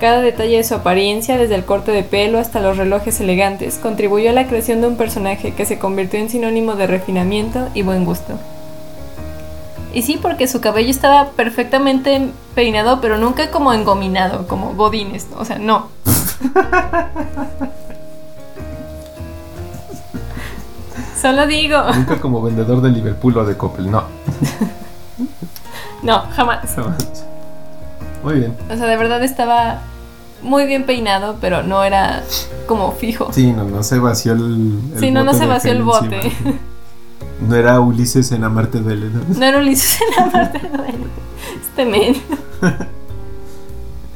Cada 0.00 0.20
detalle 0.20 0.56
de 0.58 0.64
su 0.64 0.74
apariencia, 0.74 1.38
desde 1.38 1.54
el 1.54 1.64
corte 1.64 1.92
de 1.92 2.02
pelo 2.02 2.38
hasta 2.38 2.60
los 2.60 2.76
relojes 2.76 3.20
elegantes, 3.20 3.78
contribuyó 3.78 4.30
a 4.30 4.34
la 4.34 4.46
creación 4.46 4.80
de 4.80 4.88
un 4.88 4.96
personaje 4.96 5.52
que 5.52 5.64
se 5.64 5.78
convirtió 5.78 6.20
en 6.20 6.28
sinónimo 6.28 6.74
de 6.74 6.86
refinamiento 6.86 7.68
y 7.72 7.82
buen 7.82 8.04
gusto. 8.04 8.38
Y 9.94 10.02
sí, 10.02 10.18
porque 10.20 10.48
su 10.48 10.60
cabello 10.60 10.90
estaba 10.90 11.30
perfectamente 11.30 12.28
peinado, 12.54 13.00
pero 13.00 13.16
nunca 13.16 13.50
como 13.50 13.72
engominado, 13.72 14.46
como 14.46 14.74
godines, 14.74 15.26
o 15.38 15.46
sea, 15.46 15.58
no. 15.58 15.88
Solo 21.20 21.46
digo, 21.46 21.78
Nunca 21.94 22.20
como 22.20 22.42
vendedor 22.42 22.82
de 22.82 22.90
Liverpool 22.90 23.38
o 23.38 23.44
de 23.46 23.56
Coppel, 23.56 23.90
no. 23.90 24.04
no, 26.02 26.20
jamás. 26.32 26.76
Muy 28.22 28.34
bien. 28.34 28.56
O 28.70 28.76
sea, 28.76 28.86
de 28.86 28.96
verdad 28.96 29.22
estaba 29.22 29.80
muy 30.42 30.66
bien 30.66 30.84
peinado, 30.84 31.36
pero 31.40 31.62
no 31.62 31.82
era 31.84 32.22
como 32.66 32.92
fijo. 32.92 33.32
Sí, 33.32 33.52
no, 33.52 33.64
no 33.64 33.82
se 33.82 33.98
vació 33.98 34.32
el. 34.32 34.78
el 34.94 35.00
Sí, 35.00 35.10
no, 35.10 35.24
no 35.24 35.34
se 35.34 35.46
vació 35.46 35.72
el 35.72 35.82
bote. 35.82 36.26
encima. 36.26 36.52
No 37.38 37.54
era 37.54 37.80
Ulises 37.80 38.32
en 38.32 38.44
Amarte 38.44 38.78
duele, 38.78 39.10
¿no? 39.10 39.20
No 39.38 39.44
era 39.44 39.58
Ulises 39.58 39.98
en 40.00 40.24
la 40.24 40.32
parte 40.32 40.58
de 40.58 40.68
Este 41.60 41.84
men. 41.84 42.16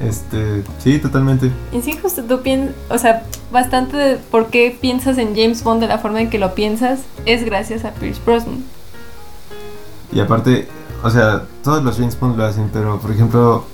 Este, 0.00 0.62
sí, 0.78 0.98
totalmente. 0.98 1.50
Y 1.72 1.82
sí, 1.82 1.92
justo 2.00 2.22
tú 2.24 2.40
piensas, 2.40 2.74
o 2.88 2.96
sea, 2.96 3.22
bastante 3.52 3.98
de 3.98 4.16
por 4.16 4.46
qué 4.46 4.74
piensas 4.80 5.18
en 5.18 5.36
James 5.36 5.62
Bond 5.62 5.82
de 5.82 5.88
la 5.88 5.98
forma 5.98 6.22
en 6.22 6.30
que 6.30 6.38
lo 6.38 6.54
piensas 6.54 7.00
es 7.26 7.44
gracias 7.44 7.84
a 7.84 7.90
Pierce 7.90 8.18
Brosnan. 8.24 8.64
Y 10.10 10.20
aparte, 10.20 10.68
o 11.02 11.10
sea, 11.10 11.44
todos 11.62 11.82
los 11.82 11.96
James 11.96 12.18
Bond 12.18 12.36
lo 12.36 12.44
hacen, 12.44 12.70
pero 12.72 12.98
por 12.98 13.10
ejemplo, 13.10 13.64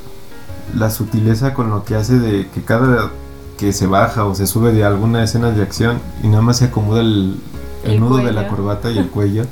la 0.75 0.91
sutileza 0.91 1.55
con 1.55 1.71
lo 1.71 1.85
que 1.85 1.95
hace 1.95 2.19
de 2.19 2.49
que 2.49 2.63
cada 2.63 3.11
que 3.59 3.73
se 3.73 3.87
baja 3.87 4.25
o 4.25 4.35
se 4.35 4.47
sube 4.47 4.73
de 4.73 4.85
alguna 4.85 5.25
escena 5.25 5.51
de 5.51 5.63
acción 5.63 5.99
y 6.23 6.29
nada 6.29 6.43
más 6.43 6.59
se 6.59 6.67
acomoda 6.67 7.01
el, 7.01 7.39
el 7.85 7.93
El 7.93 8.01
nudo 8.01 8.19
de 8.19 8.33
la 8.33 8.49
corbata 8.49 8.91
y 8.91 8.99
el 8.99 9.09
cuello. 9.11 9.45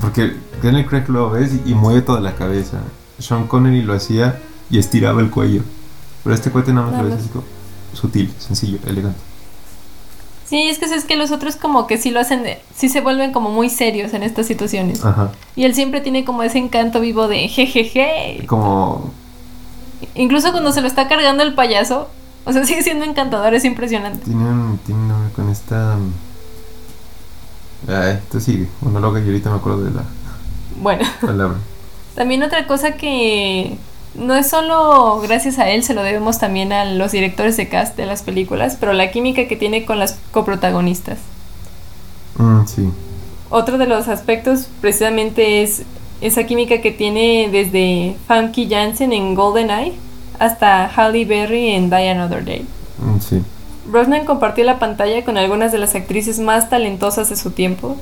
Porque 0.00 0.36
Daniel 0.62 0.86
Craig 0.86 1.08
lo 1.08 1.30
ves 1.30 1.52
y 1.64 1.74
mueve 1.74 2.02
toda 2.02 2.20
la 2.20 2.34
cabeza. 2.34 2.78
Sean 3.18 3.46
Connery 3.46 3.82
lo 3.82 3.94
hacía 3.94 4.40
y 4.70 4.78
estiraba 4.78 5.20
el 5.20 5.30
cuello. 5.30 5.62
Pero 6.24 6.34
este 6.34 6.50
cuate 6.50 6.72
nada 6.72 6.90
más 6.90 7.02
lo 7.02 7.08
ves 7.08 7.20
así 7.20 7.28
como 7.28 7.44
sutil, 7.92 8.32
sencillo, 8.38 8.78
elegante. 8.86 9.31
Sí, 10.52 10.68
es 10.68 10.78
que 10.78 10.84
es 10.84 11.04
que 11.06 11.16
los 11.16 11.30
otros 11.30 11.56
como 11.56 11.86
que 11.86 11.96
sí 11.96 12.10
lo 12.10 12.20
hacen, 12.20 12.44
sí 12.76 12.90
se 12.90 13.00
vuelven 13.00 13.32
como 13.32 13.48
muy 13.48 13.70
serios 13.70 14.12
en 14.12 14.22
estas 14.22 14.46
situaciones. 14.46 15.02
Ajá. 15.02 15.32
Y 15.56 15.64
él 15.64 15.74
siempre 15.74 16.02
tiene 16.02 16.26
como 16.26 16.42
ese 16.42 16.58
encanto 16.58 17.00
vivo 17.00 17.26
de 17.26 17.48
jejeje. 17.48 18.44
Como 18.46 19.14
Incluso 20.14 20.52
cuando 20.52 20.70
se 20.72 20.82
lo 20.82 20.88
está 20.88 21.08
cargando 21.08 21.42
el 21.42 21.54
payaso, 21.54 22.10
o 22.44 22.52
sea, 22.52 22.64
sigue 22.66 22.82
siendo 22.82 23.06
encantador, 23.06 23.54
es 23.54 23.64
impresionante. 23.64 24.26
tiene 24.26 24.44
un, 24.44 24.78
tiene 24.84 25.00
un 25.00 25.08
nombre 25.08 25.32
con 25.32 25.48
esta 25.48 25.96
Ay, 27.88 28.18
tú 28.30 28.38
sigue, 28.38 28.68
monólogo 28.82 29.20
y 29.20 29.22
ahorita 29.22 29.48
me 29.48 29.56
acuerdo 29.56 29.84
de 29.84 29.92
la 29.92 30.04
Bueno, 30.82 31.06
palabra. 31.18 31.56
también 32.14 32.42
otra 32.42 32.66
cosa 32.66 32.92
que 32.92 33.78
no 34.14 34.34
es 34.34 34.50
solo 34.50 35.20
gracias 35.20 35.58
a 35.58 35.70
él, 35.70 35.82
se 35.82 35.94
lo 35.94 36.02
debemos 36.02 36.38
también 36.38 36.72
a 36.72 36.84
los 36.84 37.12
directores 37.12 37.56
de 37.56 37.68
cast 37.68 37.96
de 37.96 38.06
las 38.06 38.22
películas, 38.22 38.76
pero 38.78 38.92
la 38.92 39.10
química 39.10 39.48
que 39.48 39.56
tiene 39.56 39.84
con 39.84 39.98
las 39.98 40.18
coprotagonistas. 40.30 41.18
Mm, 42.36 42.66
sí. 42.66 42.88
Otro 43.50 43.78
de 43.78 43.86
los 43.86 44.08
aspectos 44.08 44.68
precisamente 44.80 45.62
es 45.62 45.82
esa 46.20 46.44
química 46.44 46.80
que 46.80 46.90
tiene 46.90 47.48
desde 47.50 48.16
Funky 48.28 48.68
Jansen 48.68 49.12
en 49.12 49.34
GoldenEye 49.34 49.94
hasta 50.38 50.86
Halle 50.86 51.24
Berry 51.24 51.70
en 51.70 51.90
Die 51.90 52.10
Another 52.10 52.44
Day. 52.44 52.66
Mm, 52.98 53.20
sí. 53.20 53.42
Brosnan 53.86 54.24
compartió 54.24 54.64
la 54.64 54.78
pantalla 54.78 55.24
con 55.24 55.36
algunas 55.36 55.72
de 55.72 55.78
las 55.78 55.94
actrices 55.94 56.38
más 56.38 56.70
talentosas 56.70 57.28
de 57.28 57.36
su 57.36 57.50
tiempo. 57.50 57.96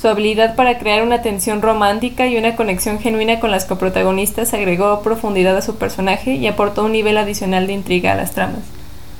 Su 0.00 0.06
habilidad 0.06 0.54
para 0.54 0.78
crear 0.78 1.02
una 1.02 1.22
tensión 1.22 1.60
romántica 1.60 2.28
y 2.28 2.36
una 2.36 2.54
conexión 2.54 3.00
genuina 3.00 3.40
con 3.40 3.50
las 3.50 3.64
coprotagonistas 3.64 4.54
agregó 4.54 5.02
profundidad 5.02 5.56
a 5.56 5.62
su 5.62 5.74
personaje 5.74 6.34
y 6.34 6.46
aportó 6.46 6.84
un 6.84 6.92
nivel 6.92 7.18
adicional 7.18 7.66
de 7.66 7.72
intriga 7.72 8.12
a 8.12 8.14
las 8.14 8.30
tramas. 8.30 8.60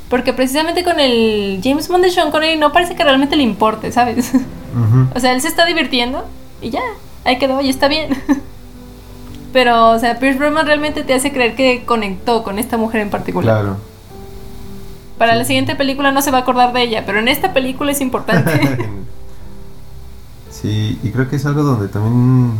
Porque 0.09 0.33
precisamente 0.33 0.85
con 0.85 1.01
el 1.01 1.61
James 1.65 1.89
Bond 1.89 2.05
de 2.05 2.11
Sean 2.11 2.31
Connery 2.31 2.57
no 2.57 2.73
parece 2.73 2.95
que 2.95 3.03
realmente 3.03 3.35
le 3.35 3.43
importe, 3.43 3.91
¿sabes? 3.91 4.33
Ujú. 4.35 5.09
O 5.17 5.21
sea, 5.21 5.33
él 5.33 5.41
se 5.41 5.49
está 5.49 5.65
divirtiendo 5.65 6.25
y 6.63 6.71
ya, 6.71 6.83
ahí 7.25 7.39
quedó 7.39 7.61
y 7.61 7.71
está 7.71 7.89
bien. 7.89 8.11
Pero, 9.53 9.91
o 9.91 9.99
sea, 9.99 10.21
Pierce 10.21 10.39
Brosnan 10.39 10.67
realmente 10.67 11.03
te 11.03 11.15
hace 11.15 11.33
creer 11.33 11.57
que 11.57 11.85
conectó 11.87 12.45
con 12.45 12.61
esta 12.61 12.77
mujer 12.77 13.01
en 13.01 13.11
particular. 13.11 13.63
Claro. 13.63 13.77
Para 15.17 15.35
la 15.35 15.45
siguiente 15.45 15.75
película 15.75 16.13
no 16.13 16.23
se 16.23 16.31
va 16.31 16.39
a 16.39 16.41
acordar 16.43 16.73
de 16.73 16.83
ella, 16.83 17.05
pero 17.05 17.19
en 17.19 17.27
esta 17.27 17.53
película 17.53 17.91
es 17.91 18.01
importante. 18.01 18.61
sí, 20.61 20.99
y 21.03 21.11
creo 21.11 21.29
que 21.29 21.37
es 21.37 21.47
algo 21.47 21.63
donde 21.63 21.89
también 21.89 22.53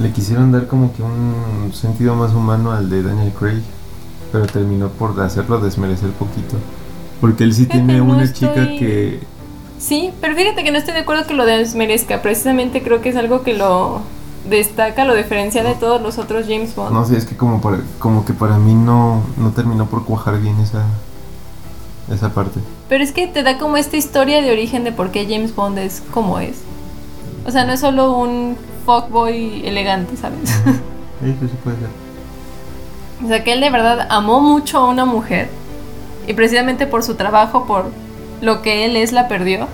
le 0.00 0.12
quisieron 0.12 0.52
dar 0.52 0.66
como 0.66 0.92
que 0.94 1.02
un 1.02 1.70
sentido 1.72 2.14
más 2.14 2.32
humano 2.32 2.72
al 2.72 2.88
de 2.90 3.02
Daniel 3.02 3.32
Craig, 3.38 3.62
pero 4.32 4.46
terminó 4.46 4.88
por 4.88 5.18
hacerlo 5.20 5.60
desmerecer 5.60 6.10
poquito. 6.10 6.56
Porque 7.20 7.44
él 7.44 7.52
sí 7.54 7.64
Fíjate, 7.64 7.78
tiene 7.84 7.98
no 7.98 8.04
una 8.04 8.32
chica 8.32 8.54
que... 8.54 9.20
sí, 9.78 10.12
pero 10.20 10.36
fíjate 10.36 10.62
que 10.62 10.70
no 10.70 10.78
estoy 10.78 10.94
de 10.94 11.00
acuerdo 11.00 11.26
que 11.26 11.34
lo 11.34 11.46
desmerezca. 11.46 12.22
Precisamente 12.22 12.82
creo 12.82 13.00
que 13.00 13.08
es 13.08 13.16
algo 13.16 13.42
que 13.42 13.54
lo 13.54 14.02
destaca, 14.48 15.04
lo 15.04 15.14
diferencia 15.14 15.64
de 15.64 15.74
todos 15.74 16.00
los 16.00 16.18
otros 16.18 16.46
James 16.48 16.74
Bond. 16.76 16.92
No 16.92 17.04
sé, 17.04 17.16
es 17.16 17.24
que 17.26 17.36
como, 17.36 17.60
para- 17.60 17.80
como 17.98 18.24
que 18.24 18.32
para 18.34 18.58
mí 18.58 18.74
no, 18.74 19.22
no 19.36 19.50
terminó 19.50 19.86
por 19.86 20.04
cuajar 20.04 20.40
bien 20.40 20.58
esa, 20.60 20.84
esa 22.12 22.32
parte. 22.32 22.60
Pero 22.88 23.02
es 23.02 23.12
que 23.12 23.26
te 23.26 23.42
da 23.42 23.58
como 23.58 23.76
esta 23.76 23.96
historia 23.96 24.40
de 24.40 24.52
origen 24.52 24.84
de 24.84 24.92
por 24.92 25.10
qué 25.10 25.26
James 25.28 25.54
Bond 25.54 25.78
es 25.78 26.02
como 26.12 26.38
es. 26.38 26.58
O 27.48 27.50
sea, 27.50 27.64
no 27.64 27.72
es 27.72 27.80
solo 27.80 28.12
un 28.12 28.58
fuckboy 28.84 29.66
elegante, 29.66 30.18
¿sabes? 30.18 30.50
Eso 31.22 31.48
sí 31.48 31.56
puede 31.64 31.78
ser. 31.78 31.88
O 33.24 33.28
sea, 33.28 33.42
que 33.42 33.54
él 33.54 33.62
de 33.62 33.70
verdad 33.70 34.06
amó 34.10 34.42
mucho 34.42 34.76
a 34.76 34.86
una 34.86 35.06
mujer 35.06 35.48
y 36.26 36.34
precisamente 36.34 36.86
por 36.86 37.02
su 37.02 37.14
trabajo, 37.14 37.64
por 37.64 37.86
lo 38.42 38.60
que 38.60 38.84
él 38.84 38.96
es, 38.96 39.12
la 39.12 39.28
perdió. 39.28 39.66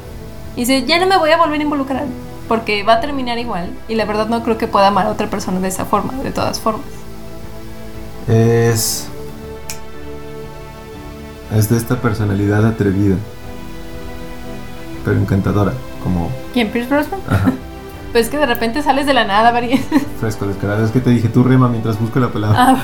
Y 0.55 0.61
dice, 0.61 0.85
ya 0.87 1.01
no 1.01 1.09
me 1.09 1.16
voy 1.16 1.33
a 1.33 1.37
volver 1.37 1.59
a 1.59 1.62
involucrar 1.64 2.05
porque 2.46 2.85
va 2.85 2.94
a 2.94 3.01
terminar 3.01 3.40
igual. 3.40 3.70
Y 3.88 3.96
la 3.96 4.05
verdad 4.05 4.29
no 4.29 4.44
creo 4.44 4.57
que 4.57 4.68
pueda 4.68 4.87
amar 4.87 5.09
a 5.09 5.11
otra 5.11 5.27
persona 5.29 5.59
de 5.59 5.66
esa 5.66 5.85
forma, 5.85 6.12
de 6.22 6.31
todas 6.31 6.61
formas. 6.61 6.87
Es... 8.29 9.09
Es 11.53 11.68
de 11.68 11.77
esta 11.77 12.01
personalidad 12.01 12.64
atrevida. 12.64 13.16
Pero 15.05 15.18
encantadora. 15.18 15.72
Como... 16.05 16.31
¿Quién, 16.53 16.70
Pierce 16.70 16.88
Brosnan? 16.88 17.18
Ajá. 17.29 17.53
Pues 18.14 18.29
que 18.29 18.38
de 18.38 18.46
repente 18.46 18.81
sales 18.81 19.07
de 19.07 19.12
la 19.12 19.24
nada, 19.24 19.50
Vari. 19.50 19.77
Fresco, 20.20 20.46
descarado. 20.46 20.85
Es 20.85 20.92
que 20.92 21.00
te 21.00 21.11
dije 21.11 21.29
tú 21.29 21.42
rema 21.42 21.68
mientras 21.68 21.98
busco 21.98 22.20
la 22.20 22.29
palabra. 22.29 22.57
ah, 22.61 22.77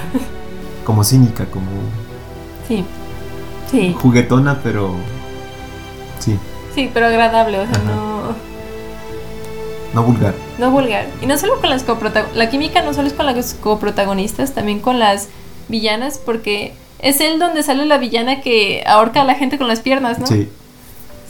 Como 0.84 1.04
cínica, 1.04 1.46
como 1.46 1.66
sí. 2.66 2.84
Sí, 3.70 3.94
juguetona, 3.96 4.58
pero... 4.64 4.96
Sí, 6.18 6.36
sí, 6.74 6.90
pero 6.92 7.06
agradable, 7.06 7.60
o 7.60 7.64
sea, 7.64 7.76
Ajá. 7.76 7.84
no... 7.84 8.20
no 9.94 10.02
vulgar. 10.02 10.34
No 10.58 10.72
vulgar. 10.72 11.06
Y 11.22 11.26
no 11.26 11.38
solo 11.38 11.60
con 11.60 11.70
las 11.70 11.84
coprotagonistas. 11.84 12.36
La 12.36 12.50
química 12.50 12.82
no 12.82 12.92
solo 12.92 13.06
es 13.06 13.14
con 13.14 13.26
las 13.26 13.54
coprotagonistas, 13.54 14.52
también 14.52 14.80
con 14.80 14.98
las 14.98 15.28
villanas, 15.68 16.18
porque 16.18 16.74
es 16.98 17.20
él 17.20 17.38
donde 17.38 17.62
sale 17.62 17.86
la 17.86 17.98
villana 17.98 18.40
que 18.40 18.82
ahorca 18.84 19.20
a 19.20 19.24
la 19.24 19.36
gente 19.36 19.58
con 19.58 19.68
las 19.68 19.78
piernas, 19.78 20.18
¿no? 20.18 20.26
Sí, 20.26 20.48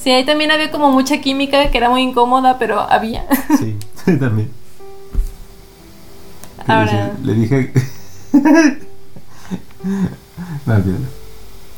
Sí, 0.03 0.11
ahí 0.11 0.25
también 0.25 0.51
había 0.51 0.71
como 0.71 0.91
mucha 0.91 1.21
química 1.21 1.71
que 1.71 1.79
era 1.79 1.91
muy 1.91 2.03
incómoda, 2.03 2.59
pero 2.59 2.81
había. 2.81 3.27
sí, 3.59 3.77
también. 4.19 4.51
Que 6.65 6.73
Ahora, 6.73 7.13
Le 7.23 7.35
dije... 7.35 7.73
no, 10.65 10.75
olvídalo. 10.75 11.07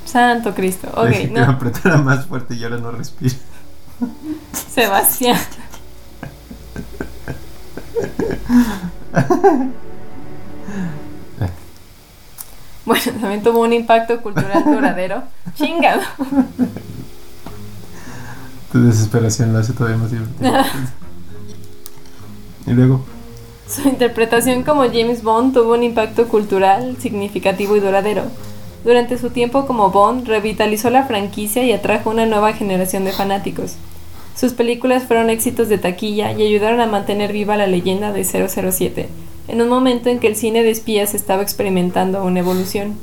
Santo 0.04 0.54
Cristo. 0.54 0.88
Le 1.02 1.02
Ok, 1.02 1.08
dije 1.08 1.32
que 1.32 1.40
me 1.40 1.46
no. 1.46 1.52
apretara 1.52 1.96
más 1.98 2.26
fuerte 2.26 2.54
y 2.54 2.62
ahora 2.64 2.78
no 2.78 2.90
respiro. 2.92 3.34
Sebastián. 4.52 5.38
Bueno, 12.84 13.04
también 13.20 13.42
tuvo 13.42 13.60
un 13.60 13.72
impacto 13.72 14.20
cultural 14.22 14.64
duradero. 14.64 15.22
Chingado. 15.54 16.02
Tu 18.72 18.82
desesperación 18.82 19.52
lo 19.52 19.58
hace 19.58 19.74
todavía 19.74 19.98
más 19.98 20.10
divertido. 20.10 20.50
y 22.66 22.70
luego, 22.70 23.04
Su 23.68 23.86
interpretación 23.86 24.62
como 24.62 24.82
James 24.84 25.22
Bond 25.22 25.52
tuvo 25.52 25.74
un 25.74 25.82
impacto 25.82 26.26
cultural 26.26 26.96
significativo 26.98 27.76
y 27.76 27.80
duradero. 27.80 28.22
Durante 28.82 29.18
su 29.18 29.30
tiempo 29.30 29.66
como 29.66 29.90
Bond, 29.90 30.26
revitalizó 30.26 30.90
la 30.90 31.04
franquicia 31.04 31.62
y 31.64 31.72
atrajo 31.72 32.10
una 32.10 32.26
nueva 32.26 32.54
generación 32.54 33.04
de 33.04 33.12
fanáticos. 33.12 33.76
Sus 34.34 34.54
películas 34.54 35.04
fueron 35.04 35.28
éxitos 35.28 35.68
de 35.68 35.78
taquilla 35.78 36.32
y 36.32 36.42
ayudaron 36.42 36.80
a 36.80 36.86
mantener 36.86 37.32
viva 37.32 37.56
la 37.56 37.66
leyenda 37.66 38.12
de 38.12 38.24
007, 38.24 39.08
en 39.48 39.60
un 39.60 39.68
momento 39.68 40.08
en 40.08 40.18
que 40.18 40.28
el 40.28 40.36
cine 40.36 40.62
de 40.62 40.70
espías 40.70 41.14
estaba 41.14 41.42
experimentando 41.42 42.24
una 42.24 42.40
evolución. 42.40 42.96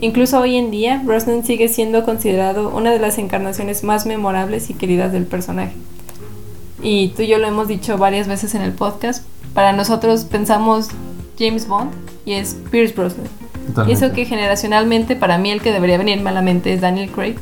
Incluso 0.00 0.38
hoy 0.40 0.56
en 0.56 0.70
día, 0.70 1.00
Brosnan 1.04 1.44
sigue 1.44 1.68
siendo 1.68 2.04
considerado 2.04 2.68
una 2.70 2.92
de 2.92 2.98
las 3.00 3.18
encarnaciones 3.18 3.82
más 3.82 4.06
memorables 4.06 4.70
y 4.70 4.74
queridas 4.74 5.12
del 5.12 5.26
personaje. 5.26 5.72
Y 6.82 7.08
tú 7.16 7.22
y 7.22 7.26
yo 7.26 7.38
lo 7.38 7.48
hemos 7.48 7.66
dicho 7.66 7.98
varias 7.98 8.28
veces 8.28 8.54
en 8.54 8.62
el 8.62 8.72
podcast. 8.72 9.24
Para 9.54 9.72
nosotros 9.72 10.24
pensamos 10.24 10.88
James 11.38 11.66
Bond 11.66 11.90
y 12.24 12.34
es 12.34 12.56
Pierce 12.70 12.94
Brosnan. 12.94 13.26
Y 13.88 13.92
eso 13.92 14.12
que 14.12 14.24
generacionalmente 14.24 15.16
para 15.16 15.36
mí 15.38 15.50
el 15.50 15.60
que 15.60 15.72
debería 15.72 15.98
venirme 15.98 16.30
a 16.30 16.32
la 16.32 16.42
mente 16.42 16.72
es 16.72 16.80
Daniel 16.80 17.10
Craig. 17.10 17.36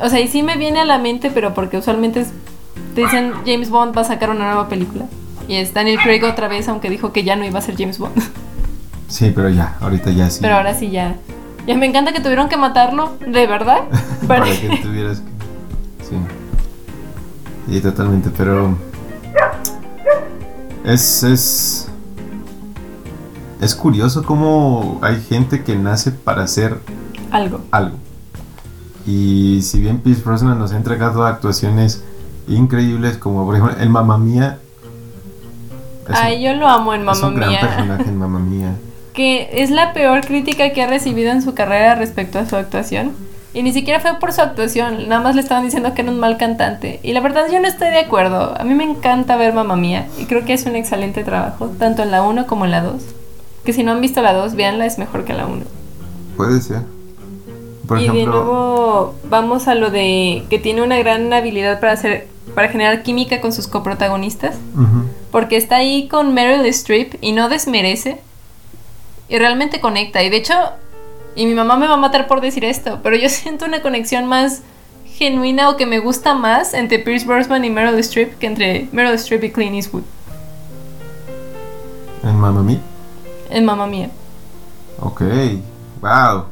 O 0.00 0.08
sea, 0.08 0.20
y 0.20 0.28
sí 0.28 0.42
me 0.42 0.56
viene 0.56 0.80
a 0.80 0.84
la 0.84 0.98
mente, 0.98 1.30
pero 1.30 1.52
porque 1.54 1.76
usualmente 1.78 2.20
es- 2.20 2.30
te 2.94 3.02
dicen 3.02 3.32
James 3.44 3.68
Bond 3.70 3.96
va 3.96 4.00
a 4.00 4.04
sacar 4.04 4.30
una 4.30 4.46
nueva 4.46 4.68
película. 4.68 5.04
Y 5.46 5.56
es 5.56 5.72
Daniel 5.74 5.98
Craig 6.02 6.24
otra 6.24 6.48
vez, 6.48 6.68
aunque 6.68 6.88
dijo 6.90 7.12
que 7.12 7.22
ya 7.22 7.36
no 7.36 7.44
iba 7.44 7.58
a 7.58 7.62
ser 7.62 7.76
James 7.76 7.98
Bond. 7.98 8.14
Sí, 9.08 9.32
pero 9.34 9.48
ya, 9.48 9.76
ahorita 9.80 10.10
ya 10.10 10.28
sí. 10.30 10.38
Pero 10.42 10.56
ahora 10.56 10.74
sí 10.74 10.90
ya. 10.90 11.16
Ya 11.66 11.76
me 11.76 11.86
encanta 11.86 12.12
que 12.12 12.20
tuvieron 12.20 12.48
que 12.48 12.56
matarlo, 12.56 13.16
de 13.26 13.46
verdad. 13.46 13.82
Para 14.26 14.40
Para- 14.44 14.52
que 14.60 14.78
tuvieras 14.82 15.18
que... 15.20 16.04
Sí. 16.04 16.16
Sí, 17.68 17.80
totalmente, 17.80 18.30
pero... 18.36 18.76
Es, 20.84 21.22
es... 21.24 21.88
Es 23.60 23.74
curioso 23.74 24.22
cómo 24.22 24.98
hay 25.02 25.20
gente 25.20 25.64
que 25.64 25.74
nace 25.76 26.12
para 26.12 26.42
hacer 26.44 26.78
Algo. 27.30 27.60
algo. 27.70 27.96
Y 29.06 29.62
si 29.62 29.80
bien 29.80 29.98
Pierce 30.00 30.22
Brosnan 30.22 30.58
nos 30.58 30.72
ha 30.72 30.76
entregado 30.76 31.24
actuaciones 31.24 32.04
increíbles 32.48 33.16
como 33.16 33.44
por 33.46 33.56
ejemplo 33.56 33.76
en 33.80 33.90
Mamma 33.90 34.18
Mía. 34.18 34.58
es 36.04 36.10
un- 36.10 36.16
Ay, 36.16 36.42
yo 36.44 36.54
lo 36.54 36.68
amo 36.68 36.92
en 36.92 37.00
es 37.00 37.06
Mamma 37.06 37.28
un 37.28 37.34
gran 37.34 37.48
Mía. 37.48 37.60
personaje 37.60 38.02
en 38.04 38.16
Mamma 38.18 38.38
Mía. 38.40 38.74
Que 39.16 39.48
es 39.50 39.70
la 39.70 39.94
peor 39.94 40.20
crítica 40.20 40.70
que 40.70 40.82
ha 40.82 40.86
recibido 40.86 41.32
en 41.32 41.42
su 41.42 41.54
carrera 41.54 41.94
respecto 41.94 42.38
a 42.38 42.46
su 42.46 42.54
actuación. 42.54 43.12
Y 43.54 43.62
ni 43.62 43.72
siquiera 43.72 43.98
fue 43.98 44.20
por 44.20 44.34
su 44.34 44.42
actuación, 44.42 45.08
nada 45.08 45.22
más 45.22 45.34
le 45.34 45.40
estaban 45.40 45.64
diciendo 45.64 45.94
que 45.94 46.02
era 46.02 46.10
un 46.10 46.20
mal 46.20 46.36
cantante. 46.36 47.00
Y 47.02 47.14
la 47.14 47.20
verdad 47.20 47.46
yo 47.50 47.58
no 47.58 47.66
estoy 47.66 47.88
de 47.88 48.00
acuerdo. 48.00 48.54
A 48.60 48.64
mí 48.64 48.74
me 48.74 48.84
encanta 48.84 49.36
ver 49.36 49.54
Mamma 49.54 49.74
Mía 49.74 50.06
y 50.18 50.26
creo 50.26 50.44
que 50.44 50.52
es 50.52 50.66
un 50.66 50.76
excelente 50.76 51.24
trabajo, 51.24 51.68
tanto 51.78 52.02
en 52.02 52.10
la 52.10 52.22
1 52.22 52.46
como 52.46 52.66
en 52.66 52.70
la 52.70 52.82
2. 52.82 53.02
Que 53.64 53.72
si 53.72 53.82
no 53.82 53.92
han 53.92 54.02
visto 54.02 54.20
la 54.20 54.34
2, 54.34 54.54
véanla, 54.54 54.84
es 54.84 54.98
mejor 54.98 55.24
que 55.24 55.32
la 55.32 55.46
1. 55.46 55.62
Puede 56.36 56.60
ser. 56.60 56.82
Por 57.88 57.98
y 57.98 58.02
de 58.02 58.08
ejemplo, 58.08 58.44
nuevo 58.44 59.14
vamos 59.30 59.66
a 59.66 59.74
lo 59.74 59.90
de 59.90 60.44
que 60.50 60.58
tiene 60.58 60.82
una 60.82 60.98
gran 60.98 61.32
habilidad 61.32 61.80
para 61.80 61.92
hacer 61.92 62.28
para 62.54 62.68
generar 62.68 63.02
química 63.02 63.40
con 63.40 63.52
sus 63.52 63.68
coprotagonistas, 63.68 64.56
ujú, 64.74 65.04
porque 65.30 65.56
está 65.56 65.76
ahí 65.76 66.08
con 66.08 66.32
Meryl 66.32 66.64
Streep 66.66 67.14
y 67.20 67.32
no 67.32 67.48
desmerece 67.48 68.18
y 69.28 69.38
realmente 69.38 69.80
conecta. 69.80 70.22
Y 70.22 70.30
de 70.30 70.36
hecho, 70.36 70.54
y 71.34 71.46
mi 71.46 71.54
mamá 71.54 71.76
me 71.76 71.86
va 71.86 71.94
a 71.94 71.98
matar 71.98 72.26
por 72.26 72.40
decir 72.40 72.64
esto, 72.64 73.00
pero 73.02 73.16
yo 73.16 73.28
siento 73.30 73.64
una 73.64 73.82
conexión 73.82 74.26
más 74.26 74.62
genuina 75.06 75.70
o 75.70 75.76
que 75.76 75.86
me 75.86 75.98
gusta 75.98 76.34
más 76.34 76.74
entre 76.74 76.98
Pierce 76.98 77.26
Brosnan 77.26 77.64
y 77.64 77.70
Meryl 77.70 77.98
Streep 78.00 78.36
que 78.38 78.46
entre 78.46 78.88
Meryl 78.92 79.14
Streep 79.14 79.44
y 79.44 79.50
Clint 79.50 79.74
Eastwood 79.74 80.02
¿En 82.22 82.38
Mamma 82.38 82.62
Mia? 82.62 82.80
en 83.48 83.64
Mamma 83.64 83.86
Mía. 83.86 84.10
Ok. 85.00 85.22
Wow. 86.00 86.44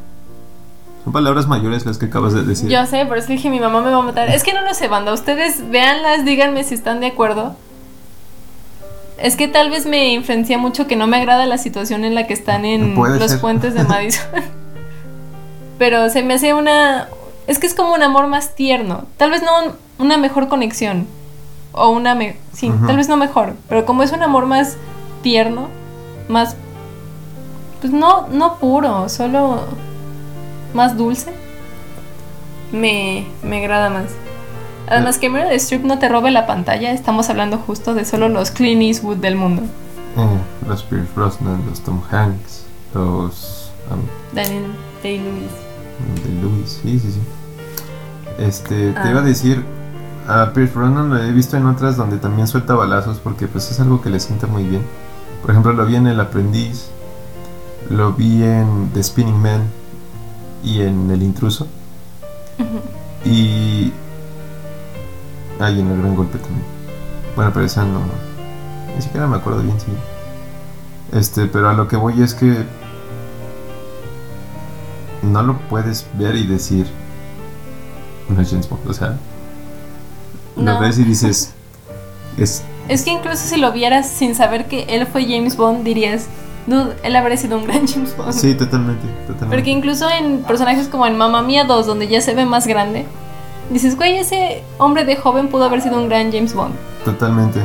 Son 1.03 1.13
palabras 1.13 1.47
mayores 1.47 1.85
las 1.85 1.99
que 1.99 2.07
acabas 2.07 2.33
de 2.33 2.43
decir. 2.45 2.71
Yo 2.71 2.87
sé, 2.87 3.05
por 3.05 3.19
eso 3.19 3.29
dije 3.29 3.51
mi 3.51 3.61
mamá 3.61 3.83
me 3.83 3.91
va 3.91 3.99
a 3.99 4.03
matar. 4.03 4.31
Es 4.31 4.43
que 4.43 4.55
no 4.55 4.63
lo 4.63 4.73
sé, 4.73 4.89
banda. 4.89 5.13
Ustedes 5.13 5.69
véanlas, 5.71 6.25
díganme 6.25 6.65
si 6.65 6.75
están 6.75 7.01
de 7.01 7.09
acuerdo. 7.09 7.57
Es 9.18 9.37
que 9.37 9.46
tal 9.48 9.70
vez 9.70 9.87
me 9.87 10.12
influencia 10.12 10.59
mucho 10.59 10.87
que 10.87 10.96
no 10.96 11.07
me 11.07 11.16
agrada 11.18 11.46
la 11.46 11.59
situación 11.59 12.05
en 12.05 12.14
la 12.14 12.27
que 12.27 12.35
están 12.35 12.64
en 12.64 12.94
los 12.96 13.31
ser. 13.31 13.40
puentes 13.40 13.74
de 13.74 13.85
Madison. 13.85 14.27
Pero 15.79 16.09
se 16.11 16.22
me 16.22 16.35
hace 16.35 16.55
una... 16.55 17.09
Es 17.46 17.59
que 17.59 17.66
es 17.66 17.74
como 17.74 17.94
un 17.94 18.03
amor 18.03 18.27
más 18.27 18.55
tierno. 18.55 19.05
Tal 19.16 19.31
vez 19.31 19.42
no 19.42 19.50
un- 19.64 19.72
una 19.98 20.16
mejor 20.16 20.48
conexión. 20.48 21.07
O 21.72 21.90
una... 21.90 22.14
Me... 22.14 22.37
Sí, 22.53 22.72
tal 22.87 22.96
vez 22.96 23.09
no 23.09 23.16
mejor. 23.16 23.55
Pero 23.68 23.85
como 23.87 24.03
es 24.03 24.12
un 24.12 24.22
amor 24.22 24.46
más 24.46 24.77
tierno, 25.22 25.68
más... 26.29 26.57
Pues 27.81 27.92
no, 27.92 28.29
no 28.29 28.59
puro, 28.59 29.09
solo 29.09 29.61
más 30.72 30.96
dulce. 30.96 31.33
Me, 32.72 33.27
me 33.42 33.59
agrada 33.59 33.90
más. 33.90 34.07
Además 34.88 35.18
que 35.18 35.31
Meryl 35.31 35.53
Streep 35.53 35.85
no 35.85 35.99
te 35.99 36.09
robe 36.09 36.31
la 36.31 36.47
pantalla, 36.47 36.92
estamos 36.92 37.31
hablando 37.31 37.59
justo 37.59 37.94
de 37.94 38.05
solo 38.05 38.29
los 38.29 38.51
Clint 38.51 38.83
Eastwood 38.83 39.16
del 39.16 39.37
mundo. 39.37 39.62
Eh, 40.16 40.38
los 40.68 40.83
Pierce 40.83 41.09
Brosnan, 41.16 41.64
los 41.68 41.81
Tom 41.81 42.01
Hanks, 42.11 42.64
los 42.94 43.70
um, 43.90 44.01
Daniel 44.35 44.64
Day-Lewis. 45.03 45.51
de 46.25 46.40
Lewis, 46.42 46.81
sí, 46.83 46.99
sí, 46.99 47.12
sí. 47.12 47.20
Este, 48.38 48.92
te 48.92 48.99
Ah. 48.99 49.11
iba 49.11 49.20
a 49.20 49.25
decir, 49.25 49.64
a 50.29 50.53
Pierce 50.53 50.75
Brosnan 50.75 51.09
lo 51.11 51.18
he 51.23 51.33
visto 51.33 51.57
en 51.57 51.66
otras 51.66 51.97
donde 51.97 52.18
también 52.18 52.47
suelta 52.47 52.75
balazos 52.75 53.18
porque 53.18 53.47
pues 53.49 53.70
es 53.70 53.81
algo 53.81 54.01
que 54.03 54.11
le 54.11 54.20
sienta 54.20 54.47
muy 54.47 54.64
bien. 54.64 54.83
Por 55.42 55.51
ejemplo, 55.51 55.73
lo 55.73 55.85
vi 55.87 55.97
en 55.97 56.07
El 56.07 56.20
Aprendiz, 56.20 56.87
lo 57.90 58.12
vi 58.12 58.42
en 58.44 58.90
The 58.94 59.03
Spinning 59.03 59.40
Man 59.40 59.62
y 60.62 60.81
en 60.83 61.11
El 61.11 61.23
Intruso. 61.23 61.66
Y... 63.25 63.92
Ay, 65.64 65.81
en 65.81 65.90
El 65.90 65.98
Gran 66.03 66.14
Golpe 66.16 66.38
también. 66.38 66.64
Bueno, 67.37 67.50
pero 67.53 67.64
esa 67.66 67.85
no... 67.85 68.00
Ni 68.94 69.03
siquiera 69.03 69.27
me 69.27 69.37
acuerdo 69.37 69.62
bien, 69.62 69.79
sí. 69.81 69.87
Este, 71.12 71.46
pero 71.46 71.68
a 71.70 71.72
lo 71.74 71.88
que 71.88 71.96
voy 71.96 72.22
es 72.22 72.35
que... 72.35 72.64
No 75.22 75.42
lo 75.42 75.59
puedes 75.68 76.07
ver 76.14 76.37
y 76.37 76.46
decir... 76.46 76.87
No 78.29 78.40
es 78.40 78.50
James 78.50 78.68
Bond, 78.68 78.88
o 78.88 78.92
sea... 78.92 79.16
Lo 80.57 80.62
No. 80.62 80.81
ves 80.81 80.98
y 80.98 81.05
dices... 81.05 81.53
Es... 82.37 82.62
Es 82.88 83.03
que 83.05 83.12
incluso 83.12 83.37
si 83.46 83.57
lo 83.59 83.72
vieras 83.72 84.09
sin 84.11 84.35
saber 84.35 84.66
que 84.66 84.83
él 84.88 85.07
fue 85.07 85.22
James 85.24 85.57
Bond, 85.57 85.85
dirías, 85.85 86.27
dude, 86.66 86.94
él 87.03 87.16
habría 87.16 87.37
sido 87.37 87.57
un 87.57 87.64
gran 87.64 87.87
James 87.87 88.14
Bond. 88.16 88.33
Sí, 88.33 88.55
totalmente, 88.55 89.07
totalmente. 89.27 89.57
Porque 89.57 89.70
incluso 89.70 90.11
en 90.11 90.42
personajes 90.42 90.88
como 90.88 91.07
en 91.07 91.16
Mamma 91.16 91.42
Mía 91.42 91.64
2, 91.64 91.87
donde 91.87 92.09
ya 92.09 92.20
se 92.20 92.35
ve 92.35 92.44
más 92.44 92.66
grande, 92.66 93.07
dices, 93.70 93.96
güey, 93.96 94.18
ese 94.18 94.62
hombre 94.79 95.05
de 95.05 95.16
joven 95.16 95.48
pudo 95.48 95.64
haber 95.64 95.81
sido 95.81 95.98
un 95.98 96.09
gran 96.09 96.33
James 96.33 96.55
Bond. 96.55 96.74
Totalmente. 97.05 97.61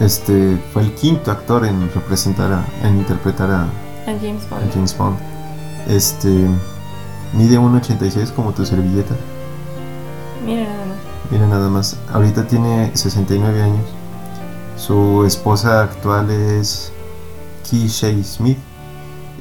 Este 0.00 0.58
fue 0.72 0.82
el 0.82 0.94
quinto 0.94 1.30
actor 1.30 1.64
en 1.64 1.92
representar 1.94 2.52
a, 2.52 2.64
en 2.86 2.98
interpretar 2.98 3.50
a, 3.50 3.62
A 3.62 4.18
James 4.20 4.44
a 4.50 4.56
Bond. 4.56 4.72
James 4.72 4.96
Bond. 4.96 5.16
Este 5.88 6.28
mide 7.32 7.58
1.86 7.58 8.32
como 8.32 8.52
tu 8.52 8.64
servilleta. 8.64 9.14
Mira 10.44 10.64
nada 10.64 10.86
más. 10.86 10.96
Mira 11.30 11.46
nada 11.46 11.68
más. 11.68 11.96
Ahorita 12.12 12.46
tiene 12.46 12.90
69 12.94 13.62
años. 13.62 13.86
Su 14.76 15.24
esposa 15.24 15.82
actual 15.82 16.30
es 16.30 16.92
Key 17.68 17.86
Shea 17.88 18.22
Smith. 18.24 18.58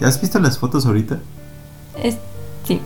¿Has 0.01 0.19
visto 0.21 0.39
las 0.39 0.57
fotos 0.57 0.85
ahorita? 0.85 1.19
Es, 2.01 2.17
sí. 2.65 2.81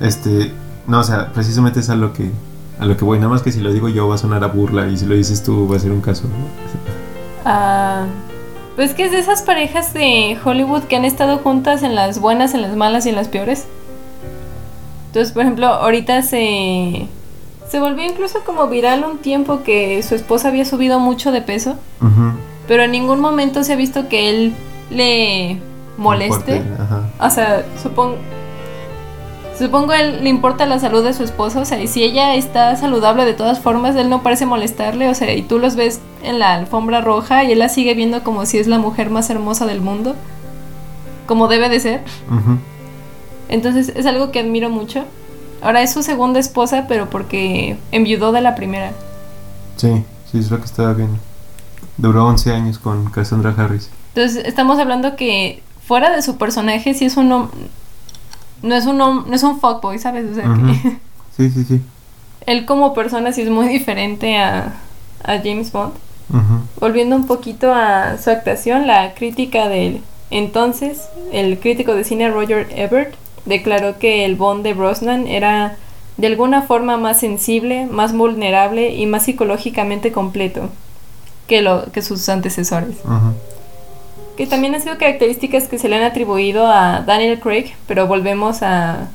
Este, 0.00 0.52
no, 0.86 1.00
o 1.00 1.04
sea, 1.04 1.32
precisamente 1.32 1.80
es 1.80 1.90
a 1.90 1.94
lo 1.96 2.12
que 2.12 2.30
a 2.78 2.86
lo 2.86 2.96
que 2.96 3.04
voy. 3.04 3.18
Nada 3.18 3.30
más 3.30 3.42
que 3.42 3.52
si 3.52 3.60
lo 3.60 3.72
digo 3.72 3.88
yo 3.88 4.08
va 4.08 4.16
a 4.16 4.18
sonar 4.18 4.42
a 4.44 4.48
burla 4.48 4.88
y 4.88 4.96
si 4.96 5.06
lo 5.06 5.14
dices 5.14 5.42
tú 5.42 5.68
va 5.68 5.76
a 5.76 5.78
ser 5.80 5.92
un 5.92 6.00
caso. 6.00 6.24
¿no? 6.24 6.34
Ah, 7.44 8.06
pues 8.76 8.94
que 8.94 9.04
es 9.04 9.12
de 9.12 9.18
esas 9.18 9.42
parejas 9.42 9.94
de 9.94 10.36
Hollywood 10.44 10.82
que 10.84 10.96
han 10.96 11.04
estado 11.04 11.38
juntas 11.38 11.82
en 11.82 11.94
las 11.94 12.18
buenas, 12.18 12.54
en 12.54 12.62
las 12.62 12.76
malas 12.76 13.06
y 13.06 13.10
en 13.10 13.14
las 13.16 13.28
peores. 13.28 13.66
Entonces, 15.08 15.32
por 15.32 15.42
ejemplo, 15.42 15.68
ahorita 15.68 16.22
se 16.22 17.06
se 17.68 17.80
volvió 17.80 18.04
incluso 18.04 18.40
como 18.44 18.66
viral 18.68 19.04
un 19.04 19.18
tiempo 19.18 19.62
que 19.62 20.02
su 20.02 20.14
esposa 20.14 20.48
había 20.48 20.64
subido 20.64 21.00
mucho 21.00 21.32
de 21.32 21.40
peso, 21.40 21.76
Ujú. 22.00 22.32
pero 22.68 22.82
en 22.82 22.90
ningún 22.92 23.20
momento 23.20 23.64
se 23.64 23.72
ha 23.72 23.76
visto 23.76 24.08
que 24.08 24.28
él 24.30 24.54
le 24.90 25.58
moleste. 25.96 26.60
Fuerte, 26.60 26.62
ajá. 26.78 27.02
O 27.20 27.30
sea, 27.30 27.64
supongo 27.82 28.16
Supongo 29.58 29.92
él 29.92 30.24
le 30.24 30.30
importa 30.30 30.66
la 30.66 30.80
salud 30.80 31.04
de 31.04 31.14
su 31.14 31.22
esposa, 31.22 31.60
o 31.60 31.64
sea, 31.64 31.80
y 31.80 31.86
si 31.86 32.02
ella 32.02 32.34
está 32.34 32.74
saludable 32.76 33.24
de 33.24 33.34
todas 33.34 33.60
formas, 33.60 33.94
él 33.94 34.10
no 34.10 34.22
parece 34.22 34.46
molestarle, 34.46 35.08
o 35.08 35.14
sea, 35.14 35.32
y 35.32 35.42
tú 35.42 35.60
los 35.60 35.76
ves 35.76 36.00
en 36.24 36.40
la 36.40 36.54
alfombra 36.54 37.00
roja 37.00 37.44
y 37.44 37.52
él 37.52 37.60
la 37.60 37.68
sigue 37.68 37.94
viendo 37.94 38.24
como 38.24 38.46
si 38.46 38.58
es 38.58 38.66
la 38.66 38.78
mujer 38.78 39.10
más 39.10 39.30
hermosa 39.30 39.64
del 39.64 39.80
mundo, 39.80 40.16
como 41.26 41.46
debe 41.46 41.68
de 41.68 41.78
ser. 41.78 42.02
Entonces 43.48 43.92
es 43.94 44.06
algo 44.06 44.32
que 44.32 44.40
admiro 44.40 44.70
mucho. 44.70 45.04
Ahora 45.62 45.82
es 45.82 45.92
su 45.92 46.02
segunda 46.02 46.40
esposa, 46.40 46.86
pero 46.88 47.08
porque 47.08 47.76
enviudó 47.92 48.32
de 48.32 48.40
la 48.40 48.56
primera. 48.56 48.92
Sí, 49.76 50.04
sí, 50.30 50.38
es 50.38 50.50
lo 50.50 50.58
que 50.58 50.64
estaba 50.64 50.92
viendo. 50.94 51.18
Duró 51.96 52.26
11 52.26 52.52
años 52.52 52.78
con 52.80 53.08
Cassandra 53.10 53.54
Harris. 53.56 53.88
Entonces 54.14 54.44
estamos 54.44 54.80
hablando 54.80 55.14
que 55.14 55.62
fuera 55.86 56.14
de 56.14 56.22
su 56.22 56.36
personaje 56.36 56.92
sí 56.94 57.04
es 57.04 57.16
un 57.16 57.50
no 58.64 58.74
es 58.74 58.86
un 58.86 58.98
no 58.98 59.32
es 59.32 59.42
un 59.42 59.60
fuckboy, 59.60 59.98
¿sabes? 59.98 60.30
O 60.30 60.34
sea, 60.34 60.44
que 60.44 60.98
Sí, 61.36 61.50
sí, 61.50 61.64
sí. 61.64 61.80
él 62.46 62.64
como 62.64 62.94
persona 62.94 63.32
sí 63.32 63.42
es 63.42 63.50
muy 63.50 63.68
diferente 63.68 64.36
a, 64.38 64.74
a 65.22 65.38
James 65.38 65.70
Bond. 65.72 65.92
Volviendo 66.80 67.14
un 67.14 67.26
poquito 67.26 67.72
a 67.72 68.18
su 68.18 68.30
actuación, 68.30 68.86
la 68.86 69.14
crítica 69.14 69.68
del 69.68 70.02
entonces, 70.30 71.08
el 71.32 71.60
crítico 71.60 71.94
de 71.94 72.02
cine 72.02 72.30
Roger 72.30 72.66
Ebert 72.74 73.14
declaró 73.44 73.98
que 73.98 74.24
el 74.24 74.36
Bond 74.36 74.64
de 74.64 74.74
Brosnan 74.74 75.26
era 75.26 75.76
de 76.16 76.26
alguna 76.26 76.62
forma 76.62 76.96
más 76.96 77.20
sensible, 77.20 77.86
más 77.86 78.12
vulnerable 78.16 78.94
y 78.94 79.06
más 79.06 79.24
psicológicamente 79.24 80.12
completo 80.12 80.70
que, 81.46 81.62
lo, 81.62 81.90
que 81.92 82.02
sus 82.02 82.28
antecesores. 82.28 82.96
Que 84.36 84.46
también 84.46 84.74
han 84.74 84.80
sido 84.82 84.98
características 84.98 85.68
que 85.68 85.78
se 85.78 85.88
le 85.88 85.96
han 85.96 86.02
atribuido 86.02 86.66
a 86.66 87.00
Daniel 87.06 87.38
Craig, 87.40 87.72
pero 87.86 88.06
volvemos 88.06 88.62
a 88.62 89.08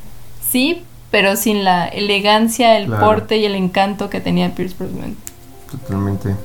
sí, 0.49 0.83
pero 1.11 1.35
sin 1.35 1.63
la 1.63 1.87
elegancia, 1.87 2.77
el 2.77 2.85
Claro. 2.85 3.05
porte 3.05 3.37
y 3.37 3.45
el 3.45 3.55
encanto 3.55 4.09
que 4.09 4.21
tenía 4.21 4.53
Pierce 4.55 4.75
Brosnan. 4.77 5.17
Totalmente. 5.69 6.35